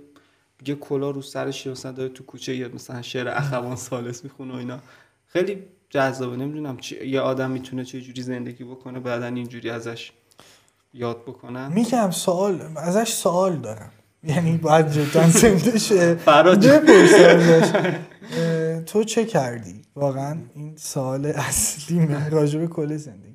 [0.65, 4.57] یه کلا رو سرش مثلا داره تو کوچه یا مثلا شعر اخوان سالس می‌خونه و
[4.57, 4.79] اینا.
[5.27, 6.37] خیلی جذابه.
[6.37, 10.11] نمی‌دونم یه آدم می‌تونه چه جوری زندگی بکنه بعدا اینجوری ازش
[10.93, 11.73] یاد بکنن.
[11.73, 13.91] میگم سوال ازش سوال دارم.
[14.23, 16.15] یعنی باید جدا زنده شه
[18.85, 23.28] تو چه کردی؟ واقعا این سوال اصلی راجع به کل زندگی.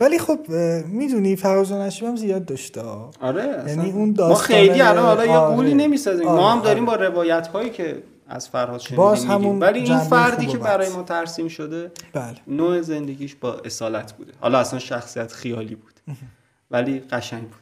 [0.00, 0.38] ولی خب
[0.86, 2.82] می‌دونی فراز نشیب هم زیاد داشته
[3.20, 5.56] آره یعنی اون ما خیلی الان حالا یه آره.
[5.56, 6.26] قولی نمی‌سازیم.
[6.26, 6.40] آره.
[6.40, 10.46] ما هم داریم با روایت هایی که از فرهاد شنیدیم باز همون ولی این فردی
[10.46, 12.34] که برای ما ترسیم شده بله.
[12.46, 14.32] نوع زندگیش با اصالت بوده.
[14.40, 16.16] حالا اصلا شخصیت خیالی بود.
[16.70, 17.60] ولی قشنگ بود.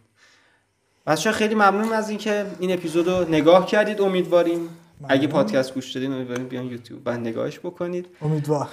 [1.06, 4.00] بچه خیلی ممنون از اینکه این اپیزود رو نگاه کردید.
[4.00, 4.68] امیدواریم
[5.08, 7.02] اگه پادکست گوش دادین امیدواریم بیان یوتیوب.
[7.06, 8.06] و نگاهش بکنید.
[8.22, 8.68] امیدوار.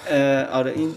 [0.52, 0.90] آره این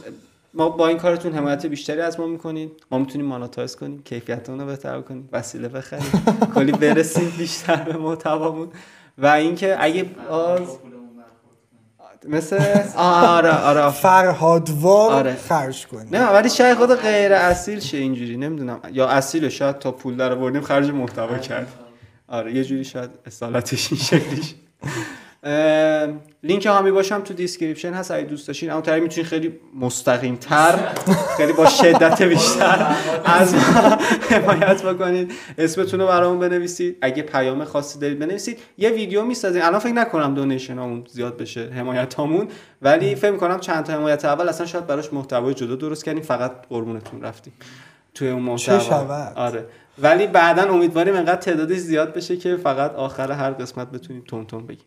[0.53, 4.65] ما با این کارتون حمایت بیشتری از ما می‌کنید ما می‌تونیم ماناتایز کنیم کیفیتمون رو
[4.65, 6.23] بهتر کنیم وسیله بخریم.
[6.55, 8.69] کلی برسیم بیشتر به محتوامون.
[9.17, 10.77] و اینکه اگه آز
[12.27, 12.59] مثل
[12.97, 13.89] آره آره.
[13.89, 15.35] فرهادوار آره.
[15.35, 18.79] خرج کنی نه ولی شاید خود غیر اصیل شه اینجوری نمی‌دونم.
[18.91, 21.67] یا اصیل شاید تا پول در بردیم خرج محتوا کرد
[22.27, 24.55] آره یه جوری شاید اصالتش این شکلیش.
[26.43, 28.71] لینک هامی باشم تو description هست اگه دوست داشتین.
[28.71, 30.79] اما طریق می‌تونین خیلی مستقیم تر
[31.37, 33.97] خیلی با شدت بیشتر از ما
[34.29, 36.97] حمایت بکنید اسمتون رو برامون بنویسید.
[37.01, 38.59] اگه پیام خاصی دارید بنویسید.
[38.77, 42.47] یه ویدیو می‌سازیم الان فکر نکنم donation هامون زیاد بشه حمایت هامون
[42.81, 46.23] ولی فکر می‌کنم چند تا حمایت اول اصلا شاید براش محتوای جدا درست کردیم.
[46.23, 47.53] فقط قربونتون رفتیم
[48.13, 49.31] توی اون محتوا.
[49.35, 49.65] آره.
[50.01, 54.67] ولی بعدا امیدواریم انقدر تعدادش زیاد بشه که فقط آخر هر قسمت بتونیم تون تون
[54.67, 54.85] بگیم.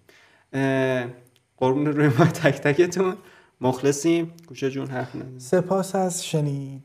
[1.57, 3.17] قربون روی ما تک تکتون.
[3.61, 4.33] مخلصیم.
[4.49, 6.83] گوشه جون حرف سپاس از شنید.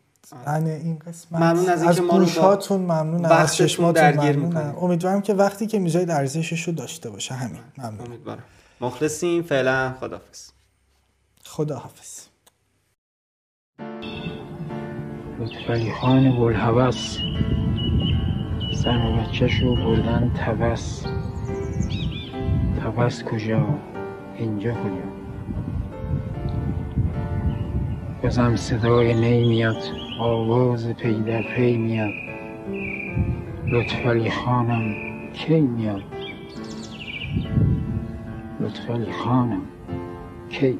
[0.48, 4.58] این قسمت ممنون از اینکه ما گوشاتون ممنون از چشماتون ممنون.
[4.82, 7.34] امیدوارم که وقتی که می‌ذارید ارزشش رو داشته باشه.
[7.34, 7.60] همین.
[7.78, 8.08] ممنون.
[8.08, 8.44] امیدوارم.
[8.82, 9.44] مخلصیم.
[9.44, 10.50] فعلا خداحافظ.
[11.44, 12.20] خداحافظ.
[15.40, 17.18] لطفعلی خان بلحوث
[18.84, 21.04] سر و بچهش رو بردن توس
[22.96, 23.66] توس کجا؟
[24.38, 25.08] اینجا کجا؟
[28.24, 29.78] بازم صدای نی میاد
[30.20, 32.14] آواز پی در پی میاد.
[33.68, 34.96] لطفعلی خانم
[35.34, 36.04] کی میاد؟
[38.60, 39.62] لطفعلی خانم
[40.50, 40.80] کی